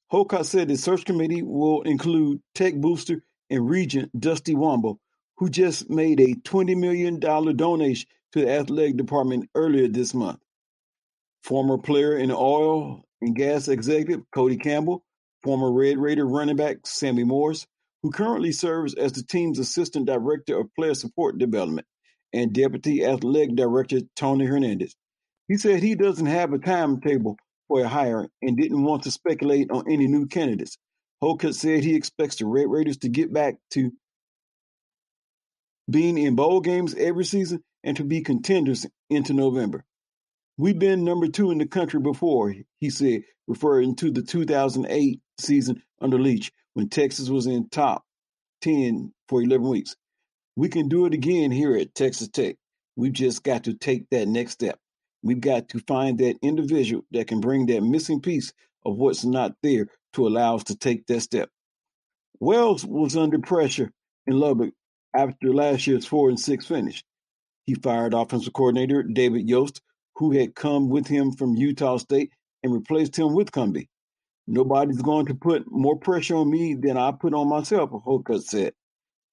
[0.09, 4.99] Hocutt said the search committee will include tech booster and regent Dusty Womble,
[5.37, 10.39] who just made a $20 million donation to the athletic department earlier this month.
[11.43, 15.03] Former player and oil and gas executive Cody Campbell,
[15.43, 17.67] former Red Raider running back Sammy Morris,
[18.01, 21.87] who currently serves as the team's assistant director of player support development,
[22.33, 24.95] and deputy athletic director Tony Hernandez.
[25.47, 27.37] He said he doesn't have a timetable
[27.67, 30.77] for a hire and didn't want to speculate on any new candidates,
[31.21, 33.91] Hocutt said he expects the Red Raiders to get back to
[35.89, 39.83] being in bowl games every season and to be contenders into November.
[40.57, 45.81] We've been number two in the country before, he said, referring to the 2008 season
[46.01, 48.03] under Leach when Texas was in top
[48.61, 49.95] 10 for 11 weeks.
[50.55, 52.55] We can do it again here at Texas Tech.
[52.95, 54.79] We've just got to take that next step.
[55.27, 58.53] We've got to find that individual that can bring that missing piece
[58.85, 61.49] of what's not there to allow us to take that step.
[62.39, 63.91] Wells was under pressure
[64.25, 64.73] in Lubbock
[65.13, 67.03] after last year's four and six finish.
[67.65, 69.81] He fired offensive coordinator David Yost,
[70.15, 72.31] who had come with him from Utah State,
[72.63, 73.89] and replaced him with Cumbie.
[74.47, 78.73] Nobody's going to put more pressure on me than I put on myself, Hocutt said.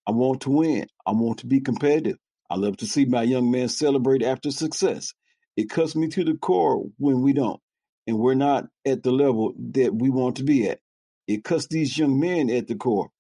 [0.09, 0.87] I want to win.
[1.07, 2.19] I want to be competitive.
[2.51, 5.15] I love to see my young men celebrate after success.
[5.57, 7.61] It cuts me to the core when we don't,
[8.07, 10.81] and we're not at the level that we want to be at.
[11.27, 13.11] It cuts these young men at the core.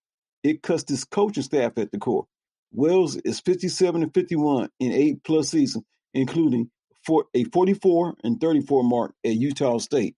[0.42, 2.26] It cuts this coaching staff at the core.
[2.72, 6.70] Wells is 57 and 51 in eight plus seasons, including
[7.06, 10.16] for a 44 and 34 mark at Utah State.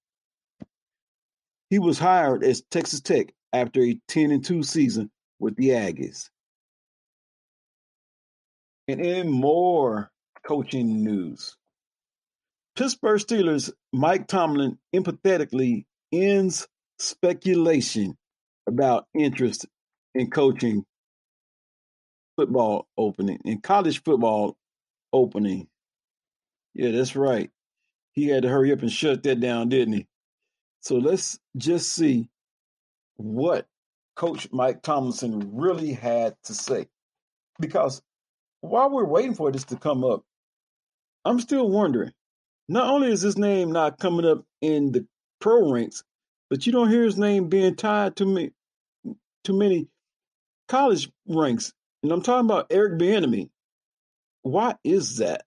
[1.69, 6.31] He was hired as Texas Tech after a 10 and 2 season with the Aggies.
[8.89, 10.11] And in more
[10.47, 11.57] coaching news,
[12.77, 16.69] Pittsburgh Steelers Mike Tomlin empathetically ends
[16.99, 18.17] speculation
[18.67, 19.67] about interest
[20.15, 20.85] in coaching
[22.37, 24.57] football opening in college football
[25.13, 25.67] opening.
[26.75, 27.51] Yeah, that's right.
[28.13, 30.07] He had to hurry up and shut that down, didn't he?
[30.81, 32.29] So let's just see
[33.17, 33.67] what
[34.15, 36.89] Coach Mike Tomlinson really had to say.
[37.59, 38.03] Because
[38.61, 40.23] while we're waiting for this to come up,
[41.25, 42.13] I'm still wondering.
[42.69, 45.07] Not only is his name not coming up in the
[45.41, 46.03] pro ranks,
[46.51, 48.51] but you don't hear his name being tied to me
[49.45, 49.89] to many
[50.69, 51.73] college ranks.
[52.03, 53.51] And I'm talking about Eric Bieniemy.
[54.43, 55.45] Why is that?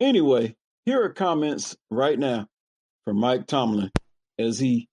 [0.00, 0.56] Anyway,
[0.86, 2.48] here are comments right now
[3.04, 3.90] from Mike Tomlin
[4.38, 4.88] as he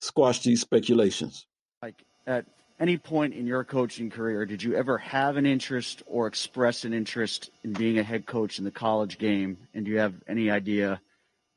[0.00, 1.46] squashed these speculations.
[1.82, 2.46] Like at
[2.80, 6.94] any point in your coaching career, did you ever have an interest or express an
[6.94, 9.58] interest in being a head coach in the college game?
[9.74, 11.00] And do you have any idea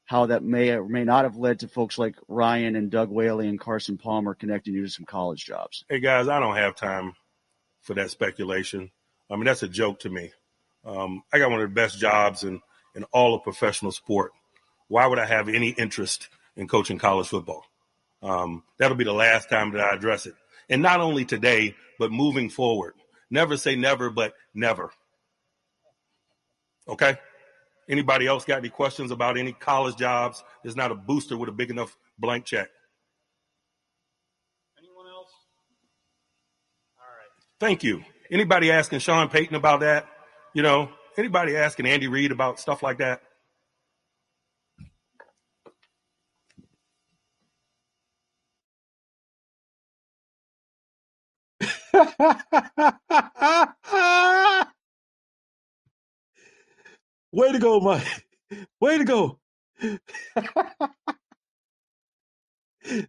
[0.06, 3.48] how that may or may not have led to folks like Ryan and Doug Whaley
[3.48, 5.86] and Carson Palmer connecting you to some college jobs?
[5.90, 7.14] Hey guys, I don't have time
[7.82, 8.92] for that speculation.
[9.32, 10.32] I mean, that's a joke to me.
[10.86, 12.62] Um, I got one of the best jobs in,
[12.96, 14.34] in all of professional sport.
[14.90, 17.64] Why would I have any interest in coaching college football?
[18.22, 20.36] Um, that'll be the last time that I address it.
[20.70, 22.94] And not only today, but moving forward.
[23.30, 24.92] Never say never, but never.
[26.88, 27.18] Okay?
[27.90, 30.44] Anybody else got any questions about any college jobs?
[30.64, 32.70] There's not a booster with a big enough blank check.
[34.78, 35.32] Anyone else?
[36.98, 37.30] All right.
[37.60, 38.04] Thank you.
[38.32, 40.08] Anybody asking Sean Payton about that?
[40.54, 43.22] You know, anybody asking Andy Reid about stuff like that?
[57.32, 58.26] Way to go, Mike.
[58.80, 59.40] Way to go.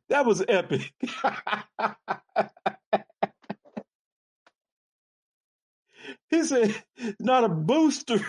[0.09, 0.93] that was epic.
[6.31, 6.75] he said,
[7.19, 8.21] not a booster.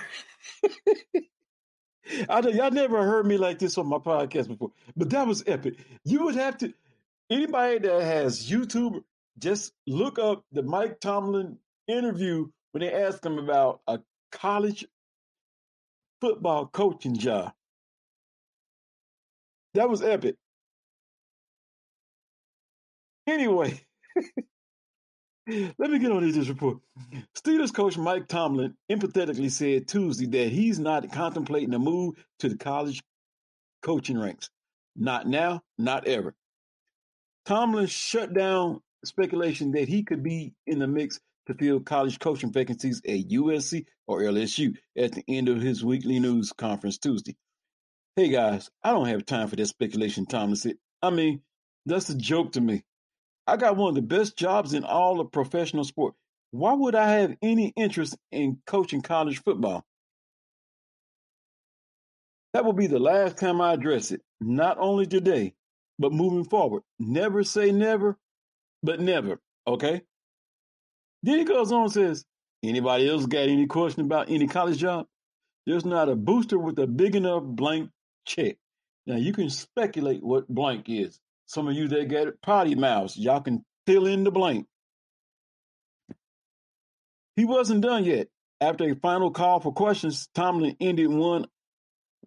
[2.30, 5.44] I know y'all never heard me like this on my podcast before, but that was
[5.48, 5.76] epic.
[6.04, 6.74] You would have to
[7.30, 9.04] anybody that has YouTube,
[9.38, 11.58] just look up the Mike Tomlin
[11.88, 14.00] interview when they asked him about a
[14.32, 14.86] college
[16.22, 17.52] football coaching job.
[19.74, 20.36] That was epic.
[23.28, 23.82] Anyway,
[25.48, 26.78] let me get on this report.
[27.36, 32.58] Steelers coach Mike Tomlin empathetically said Tuesday that he's not contemplating a move to the
[32.58, 33.02] college
[33.82, 34.50] coaching ranks.
[34.96, 36.34] Not now, not ever.
[37.46, 42.52] Tomlin shut down speculation that he could be in the mix to fill college coaching
[42.52, 47.36] vacancies at USC or LSU at the end of his weekly news conference Tuesday.
[48.16, 50.78] Hey guys, I don't have time for that speculation, Tomlin said.
[51.02, 51.42] I mean,
[51.86, 52.84] that's a joke to me.
[53.48, 56.16] I got one of the best jobs in all of professional sport.
[56.52, 59.86] Why would I have any interest in coaching college football?
[62.54, 65.54] That will be the last time I address it, not only today,
[66.00, 66.84] but moving forward.
[66.98, 68.18] Never say never,
[68.86, 70.02] but never, okay?
[71.24, 72.26] Then he goes on and says,
[72.64, 75.08] anybody else got any question about any college job?
[75.66, 77.90] There's not a booster with a big enough blank
[78.26, 78.58] check.
[79.08, 81.20] Now you can speculate what blank is.
[81.48, 84.68] Some of you that get potty mouths, y'all can fill in the blank.
[87.36, 88.28] He wasn't done yet.
[88.62, 91.46] After a final call for questions, Tomlin ended one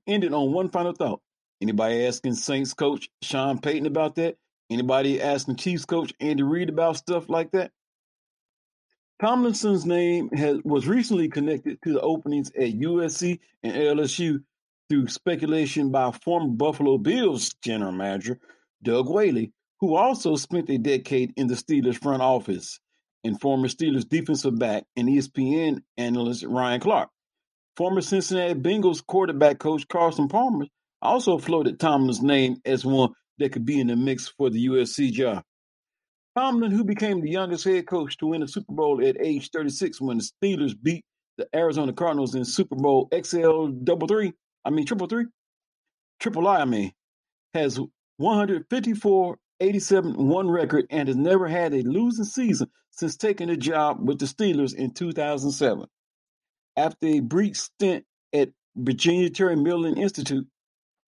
[0.07, 1.21] ended on one final thought.
[1.61, 4.37] Anybody asking Saints coach Sean Payton about that?
[4.71, 7.71] Anybody asking Chiefs coach Andy Reid about stuff like that?
[9.21, 14.43] Tomlinson's name has, was recently connected to the openings at USC and LSU
[14.89, 18.39] through speculation by former Buffalo Bills general manager
[18.83, 22.79] Doug Whaley, who also spent a decade in the Steelers front office,
[23.25, 27.09] and former Steelers defensive back and ESPN analyst Ryan Clark.
[27.77, 30.67] Former Cincinnati Bengals quarterback coach Carson Palmer
[31.03, 35.13] also floated Tomlin's name as one that could be in the mix for the USC
[35.13, 35.43] job.
[36.37, 40.01] Tomlin, who became the youngest head coach to win a Super Bowl at age 36
[40.01, 41.05] when the Steelers beat
[41.37, 44.33] the Arizona Cardinals in Super Bowl XL double three,
[44.65, 45.27] I mean triple three,
[46.21, 46.93] triple I, I mean,
[47.55, 47.81] has
[48.19, 53.99] 154 87 1 record and has never had a losing season since taking the job
[54.01, 55.87] with the Steelers in 2007.
[56.77, 60.47] After a brief stint at Virginia Terry Millen Institute,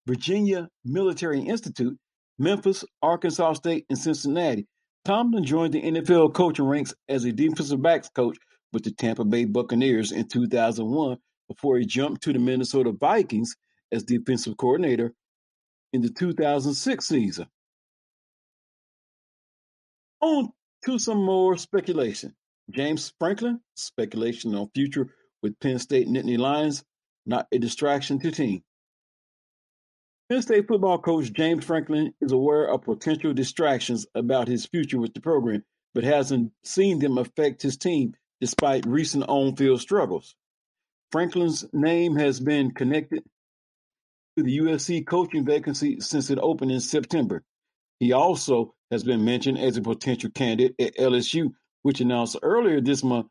[0.06, 1.96] Virginia Military Institute,
[2.40, 4.66] Memphis, Arkansas State, and Cincinnati,
[5.04, 8.38] Tomlin joined the NFL coaching ranks as a defensive backs coach
[8.72, 11.18] with the Tampa Bay Buccaneers in 2001
[11.48, 13.54] before he jumped to the Minnesota Vikings
[13.92, 15.12] as defensive coordinator
[15.92, 17.46] in the 2006 season.
[20.22, 20.50] On
[20.86, 22.34] to some more speculation.
[22.70, 25.08] James Franklin, speculation on future
[25.42, 26.84] with Penn State Nittany Lions,
[27.26, 28.62] not a distraction to team.
[30.30, 35.12] Penn State football coach James Franklin is aware of potential distractions about his future with
[35.12, 40.36] the program, but hasn't seen them affect his team despite recent on field struggles.
[41.10, 43.24] Franklin's name has been connected
[44.36, 47.42] to the USC coaching vacancy since it opened in September.
[47.98, 53.02] He also has been mentioned as a potential candidate at LSU, which announced earlier this
[53.02, 53.26] month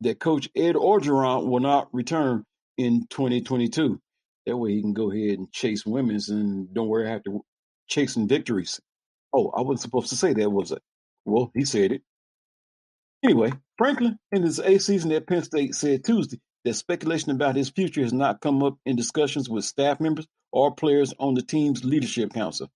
[0.00, 2.46] that coach Ed Orgeron will not return
[2.78, 4.00] in 2022.
[4.46, 7.44] That way he can go ahead and chase women's and don't worry have to
[7.88, 8.80] chasing victories.
[9.32, 10.82] Oh, I wasn't supposed to say that, was it?
[11.24, 12.02] Well, he said it.
[13.24, 17.70] Anyway, Franklin in his eighth season at Penn State said Tuesday that speculation about his
[17.70, 21.84] future has not come up in discussions with staff members or players on the team's
[21.84, 22.68] leadership council.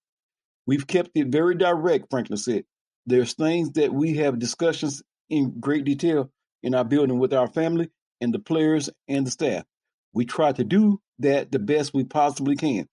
[0.67, 2.65] We've kept it very direct, Franklin said.
[3.07, 6.31] There's things that we have discussions in great detail
[6.63, 7.91] in our building with our family
[8.21, 9.65] and the players and the staff.
[10.13, 12.87] We try to do that the best we possibly can.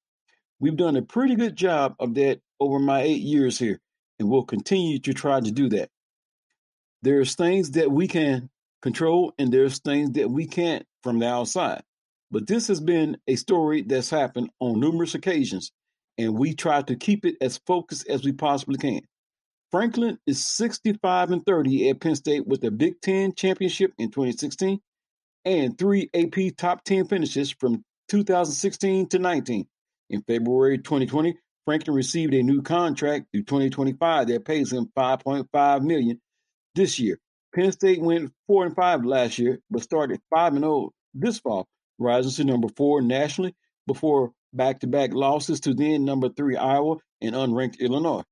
[0.60, 3.80] We've done a pretty good job of that over my eight years here,
[4.20, 5.90] and we'll continue to try to do that.
[7.04, 8.50] There's things that we can
[8.82, 11.84] control, and there's things that we can't from the outside.
[12.32, 15.72] But this has been a story that's happened on numerous occasions,
[16.18, 19.02] and we try to keep it as focused as we possibly can.
[19.70, 24.80] Franklin is 65 and 30 at Penn State with a Big Ten championship in 2016
[25.48, 29.68] and three AP top 10 finishes from 2016 to 19.
[30.10, 36.22] In February 2020, Franklin received a new contract through 2025 that pays him 5.5 million
[36.76, 37.20] this year.
[37.54, 41.68] Penn State went 4 and 5 last year, but started 5 and 0 this fall,
[42.00, 43.56] rising to number 4 nationally
[43.86, 48.24] before back-to-back losses to then number 3 Iowa and unranked Illinois.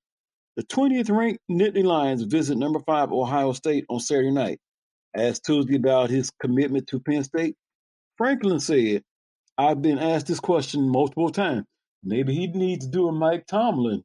[0.56, 4.60] The 20th ranked Nittany Lions visit number 5 Ohio State on Saturday night.
[5.16, 7.56] Asked Tuesday about his commitment to Penn State,
[8.18, 9.04] Franklin said,
[9.58, 11.66] I've been asked this question multiple times.
[12.04, 14.04] Maybe he needs to do a Mike Tomlin.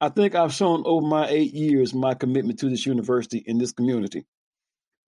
[0.00, 3.72] I think I've shown over my eight years my commitment to this university and this
[3.72, 4.24] community.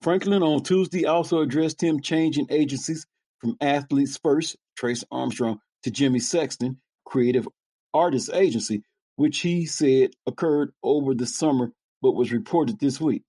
[0.02, 3.06] Franklin on Tuesday also addressed him changing agencies
[3.40, 7.46] from Athletes First, Trace Armstrong, to Jimmy Sexton, Creative
[7.94, 8.82] Artists Agency,
[9.16, 11.72] which he said occurred over the summer
[12.02, 13.22] but was reported this week.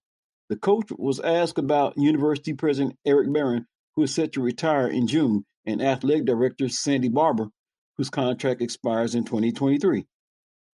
[0.50, 3.66] The coach was asked about University President Eric Barron,
[3.98, 7.48] who is set to retire in June, and athletic director Sandy Barbour,
[7.98, 10.06] whose contract expires in 2023.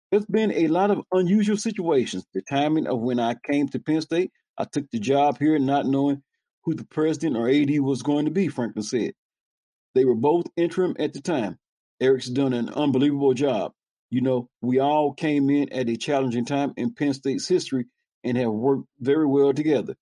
[0.09, 2.25] There's been a lot of unusual situations.
[2.33, 5.85] The timing of when I came to Penn State, I took the job here not
[5.85, 6.23] knowing
[6.63, 9.11] who the president or AD was going to be, Franklin said.
[9.95, 11.59] They were both interim at the time.
[11.99, 13.73] Eric's done an unbelievable job.
[14.09, 17.87] You know, we all came in at a challenging time in Penn State's history
[18.23, 19.95] and have worked very well together.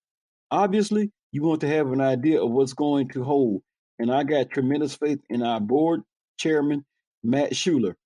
[0.52, 3.62] Obviously, you want to have an idea of what's going to hold.
[4.00, 6.02] And I got tremendous faith in our board
[6.38, 6.86] chairman,
[7.24, 7.98] Matt Schuler.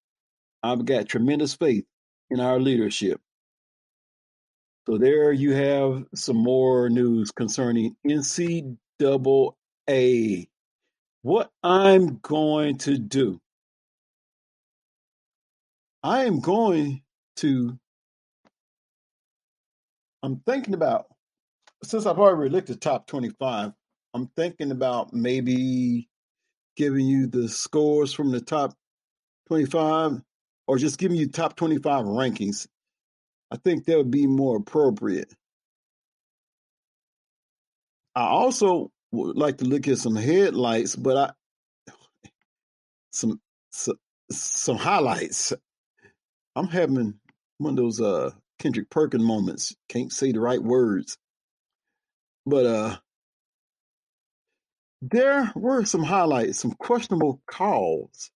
[0.64, 1.86] I've got tremendous faith
[2.30, 3.22] in our leadership.
[4.88, 8.78] So there you have some more news concerning NCAA.
[11.24, 13.40] What I'm going to do
[16.04, 17.02] I am going
[17.38, 17.78] to.
[20.24, 21.08] I'm thinking about
[21.84, 23.72] since I've already looked at top 25.
[24.14, 26.10] I'm thinking about maybe
[26.76, 28.74] giving you the scores from the top
[29.48, 30.22] 25
[30.68, 32.68] or just giving you top 25 rankings.
[33.52, 35.34] I think that would be more appropriate.
[38.16, 41.92] I also would like to look at some headlights, but I
[43.12, 43.42] some
[43.72, 43.98] some,
[44.32, 45.54] some highlights.
[46.56, 47.20] I'm having
[47.58, 49.76] one of those uh Kendrick Perkin moments.
[49.90, 51.18] Can't say the right words.
[52.46, 52.98] But uh
[55.02, 58.32] there were some highlights, some questionable calls.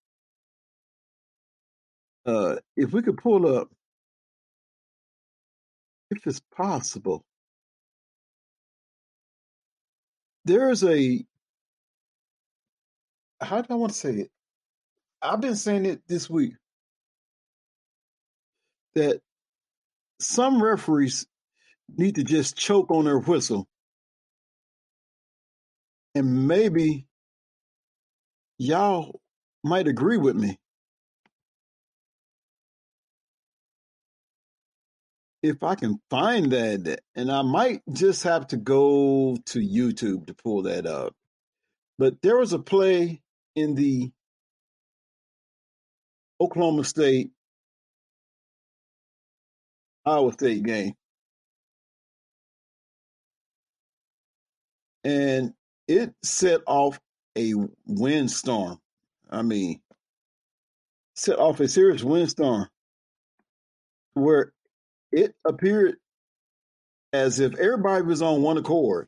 [2.26, 3.70] Uh if we could pull up
[6.12, 7.24] if it's possible.
[10.46, 11.26] There's a
[13.42, 14.32] how do I want to say it?
[15.22, 16.54] I've been saying it this week
[18.96, 19.22] that
[20.20, 21.26] some referees
[21.98, 23.68] need to just choke on their whistle.
[26.16, 27.08] And maybe
[28.58, 29.20] y'all
[29.64, 30.58] might agree with me.
[35.44, 40.34] If I can find that, and I might just have to go to YouTube to
[40.34, 41.14] pull that up.
[42.00, 43.22] But there was a play
[43.56, 44.12] in the
[46.42, 47.32] Oklahoma State
[50.06, 50.94] Iowa State game.
[55.04, 55.54] And
[55.88, 57.00] it set off
[57.38, 57.54] a
[57.86, 58.80] windstorm.
[59.30, 59.82] I mean,
[61.16, 62.68] set off a serious windstorm
[64.14, 64.54] where
[65.12, 65.98] it appeared
[67.14, 69.08] as if everybody was on one accord.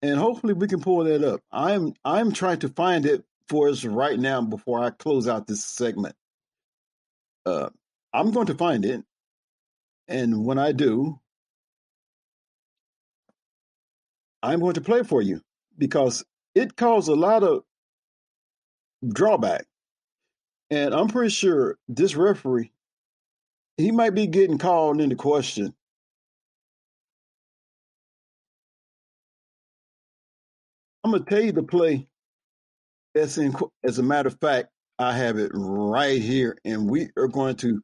[0.00, 1.40] And hopefully we can pull that up.
[1.50, 5.64] I'm I'm trying to find it for us right now before I close out this
[5.64, 6.14] segment.
[7.44, 7.70] Uh,
[8.12, 9.02] I'm going to find it,
[10.06, 11.18] and when I do,
[14.42, 15.40] I'm going to play for you
[15.76, 16.24] because
[16.54, 17.62] it caused a lot of
[19.06, 19.66] drawback.
[20.70, 22.72] And I'm pretty sure this referee,
[23.76, 25.74] he might be getting called into question.
[31.04, 32.06] I'm going to tell you the play
[33.14, 37.28] that's in, as a matter of fact, I have it right here, and we are
[37.28, 37.80] going to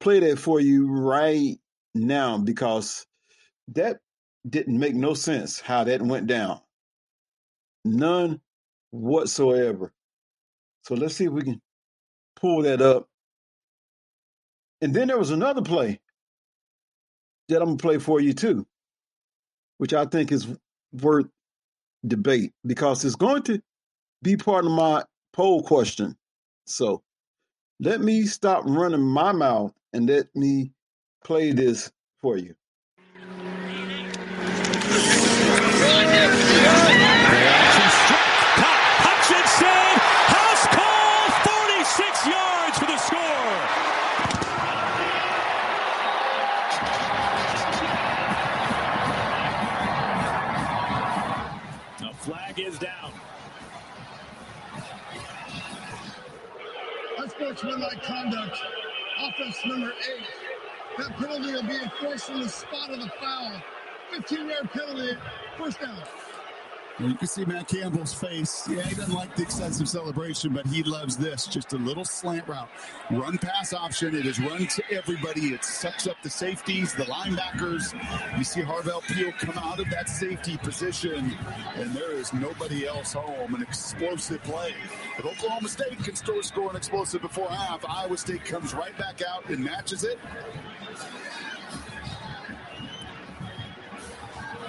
[0.00, 1.58] play that for you right
[1.94, 3.06] now because
[3.74, 3.98] that
[4.48, 6.60] didn't make no sense how that went down.
[7.84, 8.40] None
[8.90, 9.92] whatsoever.
[10.82, 11.60] So let's see if we can
[12.36, 13.08] pull that up.
[14.80, 16.00] And then there was another play
[17.48, 18.66] that I'm to play for you too,
[19.78, 20.46] which I think is
[20.92, 21.26] worth
[22.06, 23.60] debate because it's going to
[24.22, 26.16] be part of my poll question.
[26.66, 27.02] So
[27.80, 30.72] let me stop running my mouth and let me
[31.24, 31.90] play this
[32.20, 32.54] for you.
[57.60, 58.56] Unsportsmanlike conduct.
[59.20, 60.26] Offense number eight.
[60.96, 63.60] That penalty will be enforced from the spot of the foul.
[64.12, 65.18] 15 yard penalty.
[65.58, 65.98] First down.
[67.00, 68.68] You can see Matt Campbell's face.
[68.68, 71.46] Yeah, he doesn't like the excessive celebration, but he loves this.
[71.46, 72.68] Just a little slant route.
[73.12, 74.16] Run pass option.
[74.16, 75.54] It is run to everybody.
[75.54, 77.94] It sucks up the safeties, the linebackers.
[78.36, 81.38] You see Harvell Peel come out of that safety position,
[81.76, 83.54] and there is nobody else home.
[83.54, 84.74] An explosive play.
[85.18, 89.22] If Oklahoma State can still score an explosive before half, Iowa State comes right back
[89.22, 90.18] out and matches it.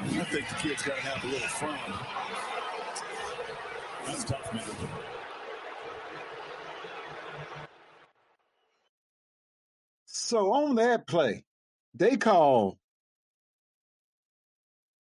[0.02, 1.78] I think the kid's got to have a little fun.
[4.06, 4.64] That's tough, man.
[10.06, 11.44] So on that play,
[11.96, 12.78] they call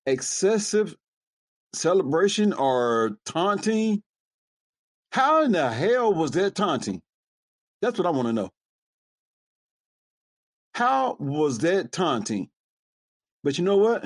[0.07, 0.95] excessive
[1.75, 4.03] celebration or taunting.
[5.13, 7.03] How in the hell was that taunting?
[7.83, 8.51] That's what I want to know.
[10.75, 12.49] How was that taunting?
[13.45, 14.05] But you know what?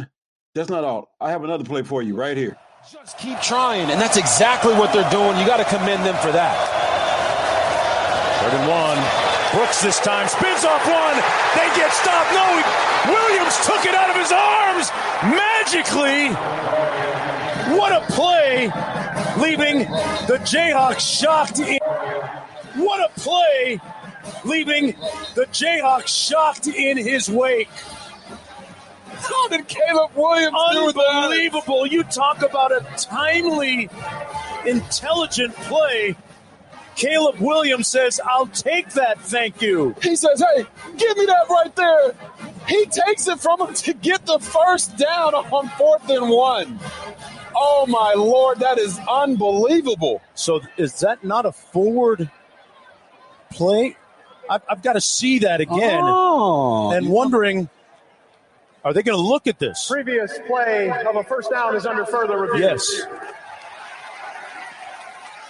[0.55, 1.15] That's not all.
[1.21, 2.57] I have another play for you right here.
[2.91, 5.39] Just keep trying, and that's exactly what they're doing.
[5.39, 6.57] You got to commend them for that.
[8.43, 8.99] Third and one.
[9.55, 11.17] Brooks this time spins off one.
[11.55, 12.33] They get stopped.
[12.33, 14.91] No, he- Williams took it out of his arms
[15.23, 16.35] magically.
[17.79, 18.67] What a play,
[19.41, 19.81] leaving
[20.27, 21.61] the Jayhawks shocked.
[21.61, 21.79] In-
[22.77, 23.81] What a play,
[24.45, 24.89] leaving
[25.35, 27.69] the Jayhawks shocked in his wake.
[29.21, 31.07] How did Caleb Williams do that?
[31.15, 31.87] Unbelievable.
[31.87, 33.89] You talk about a timely,
[34.67, 36.17] intelligent play.
[36.97, 39.95] Caleb Williams says, I'll take that, thank you.
[40.03, 40.67] He says, hey,
[40.99, 42.15] give me that right there.
[42.69, 46.79] He takes it from him to get the first down on fourth and one.
[47.57, 50.21] Oh my lord, that is unbelievable.
[50.35, 52.31] So is that not a forward
[53.51, 53.97] play?
[54.49, 56.01] I've, I've got to see that again.
[56.03, 56.91] Oh.
[56.91, 57.69] And wondering,
[58.85, 59.87] are they going to look at this?
[59.91, 62.61] Previous play of a first down is under further review.
[62.61, 63.03] Yes.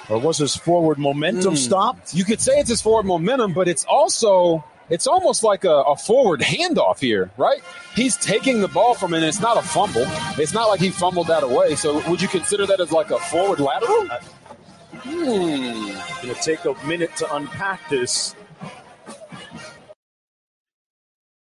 [0.08, 1.56] Or was his forward momentum Hmm.
[1.56, 2.14] stopped?
[2.14, 5.94] You could say it's his forward momentum, but it's also it's almost like a, a
[5.94, 7.62] forward handoff here, right?
[7.94, 10.02] He's taking the ball from him, and it's not a fumble.
[10.36, 11.76] It's not like he fumbled that away.
[11.76, 14.08] So would you consider that as like a forward lateral?
[14.08, 15.92] Hmm.
[16.26, 18.34] Going to take a minute to unpack this.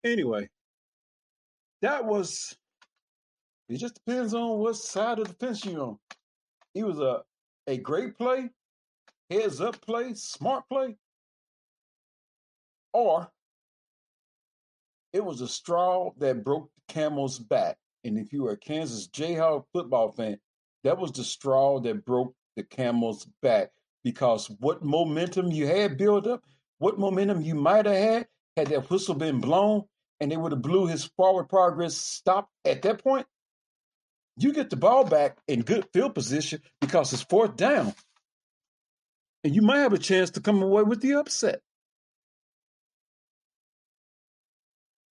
[0.03, 0.49] Anyway,
[1.81, 2.56] that was.
[3.68, 5.99] It just depends on what side of the fence you're on.
[6.73, 7.22] It was a
[7.68, 8.49] a great play,
[9.30, 10.95] heads up play, smart play,
[12.93, 13.30] or
[15.14, 17.77] it was a straw that broke the camel's back.
[18.03, 20.38] And if you were a Kansas Jayhawk football fan,
[20.84, 23.72] that was the straw that broke the camel's back
[24.03, 26.43] because what momentum you had built up,
[26.77, 29.84] what momentum you might have had, had that whistle been blown
[30.19, 33.25] and they would have blew his forward progress stop at that point,
[34.37, 37.93] you get the ball back in good field position because it's fourth down.
[39.43, 41.61] And you might have a chance to come away with the upset.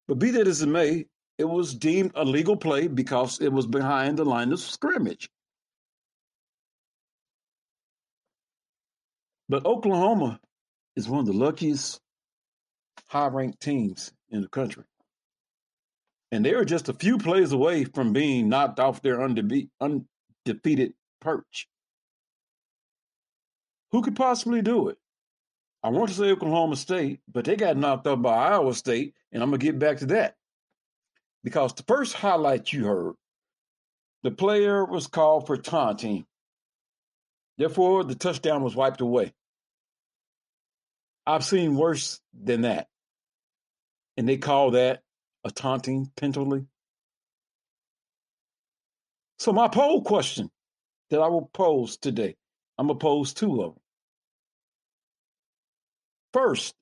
[0.08, 1.06] But be that as it may,
[1.38, 5.30] it was deemed a legal play because it was behind the line of scrimmage.
[9.50, 10.40] But Oklahoma
[10.96, 12.00] is one of the luckiest
[13.08, 14.84] high ranked teams in the country.
[16.32, 20.94] And they were just a few plays away from being knocked off their undebe- undefeated
[21.22, 21.68] perch.
[23.92, 24.98] Who could possibly do it?
[25.84, 29.44] I want to say Oklahoma State, but they got knocked out by Iowa State, and
[29.44, 30.36] I'm going to get back to that.
[31.44, 33.14] Because the first highlight you heard,
[34.24, 36.26] the player was called for taunting.
[37.60, 39.32] Therefore, the touchdown was wiped away.
[41.28, 42.88] I've seen worse than that.
[44.18, 45.02] And they call that
[45.46, 46.66] a taunting penalty.
[49.38, 50.50] So, my poll question
[51.10, 52.36] that I will pose today,
[52.78, 53.82] I'm to pose two of them.
[56.34, 56.74] First,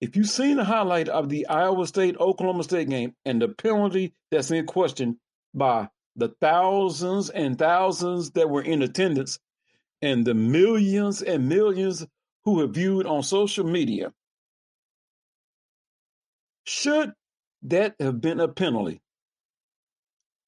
[0.00, 4.14] if you've seen the highlight of the Iowa State Oklahoma State game and the penalty
[4.30, 5.20] that's in question
[5.54, 9.38] by the thousands and thousands that were in attendance
[10.02, 12.06] and the millions and millions
[12.44, 14.12] who have viewed on social media,
[16.64, 17.12] should
[17.70, 19.00] that have been a penalty?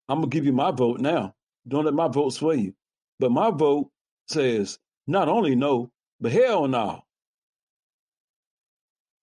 [0.08, 1.34] I'm to give you my vote now.
[1.66, 2.74] Don't let my vote sway you.
[3.18, 3.90] But my vote
[4.28, 5.90] says not only no,
[6.20, 7.02] but hell no.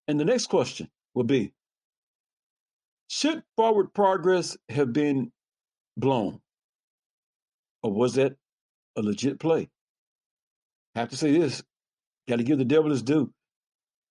[0.07, 1.53] And the next question will be
[3.07, 5.31] Should forward progress have been
[5.97, 6.41] blown?
[7.81, 8.35] Or was that
[8.95, 9.69] a legit play?
[10.95, 11.63] I have to say this
[12.27, 13.31] got to give the devil his due.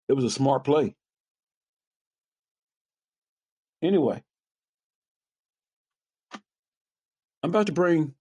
[0.08, 0.94] It was a smart play.
[3.84, 4.22] Anyway,
[7.42, 8.14] I'm about to bring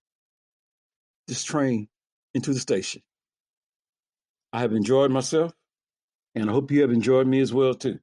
[1.30, 1.88] this train
[2.34, 3.02] into the station.
[4.52, 5.54] I have enjoyed myself,
[6.36, 8.00] and I hope you have enjoyed me as well too.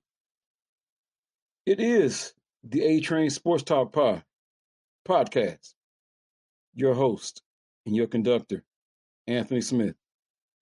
[1.66, 2.32] It is
[2.64, 4.24] the A Train Sports Talk Pod
[5.06, 5.74] podcast.
[6.74, 7.42] Your host
[7.84, 8.64] and your conductor,
[9.26, 9.96] Anthony Smith.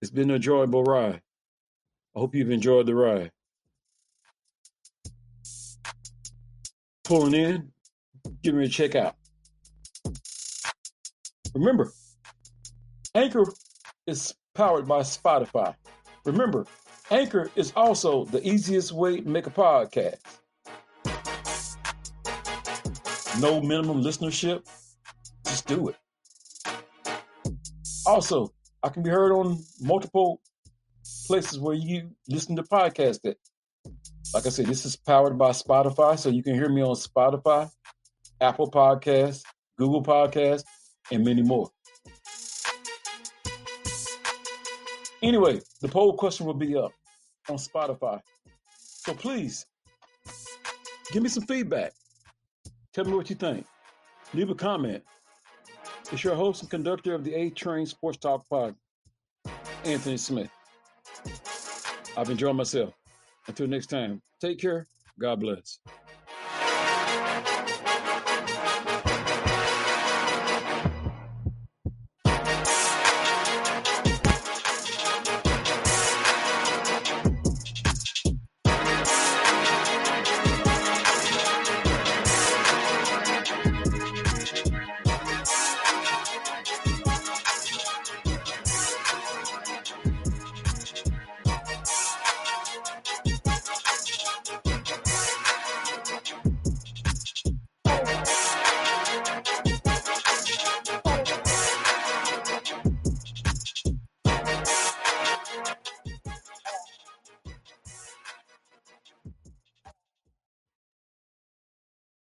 [0.01, 1.21] It's been an enjoyable ride.
[2.13, 3.31] I hope you've enjoyed the ride.
[7.09, 7.71] Pulling in,
[8.43, 9.15] getting ready to check out.
[11.55, 11.91] Remember,
[13.15, 13.45] Anchor
[14.05, 15.73] is powered by Spotify.
[16.23, 16.67] Remember,
[17.09, 20.19] Anchor is also the easiest way to make a podcast.
[23.41, 24.69] No minimum listenership.
[25.47, 25.95] Just do it.
[28.05, 28.53] Also,
[28.83, 30.41] I can be heard on multiple
[31.25, 33.37] places where you listen to podcasts at.
[34.33, 37.69] Like I said, this is powered by Spotify, so you can hear me on Spotify,
[38.39, 39.41] Apple Podcasts,
[39.77, 40.63] Google Podcasts,
[41.11, 41.69] and many more.
[45.23, 46.91] Anyway, the poll question will be up
[47.49, 48.21] on Spotify.
[48.77, 49.65] So please
[51.11, 51.91] give me some feedback.
[52.93, 53.65] Tell me what you think.
[54.33, 55.03] Leave a comment.
[56.11, 58.75] It's your host and conductor of the A Train Sports Talk Pod,
[59.83, 60.51] Anthony Smith.
[62.15, 62.93] I've enjoyed myself.
[63.47, 64.87] Until next time, take care.
[65.19, 65.79] God bless.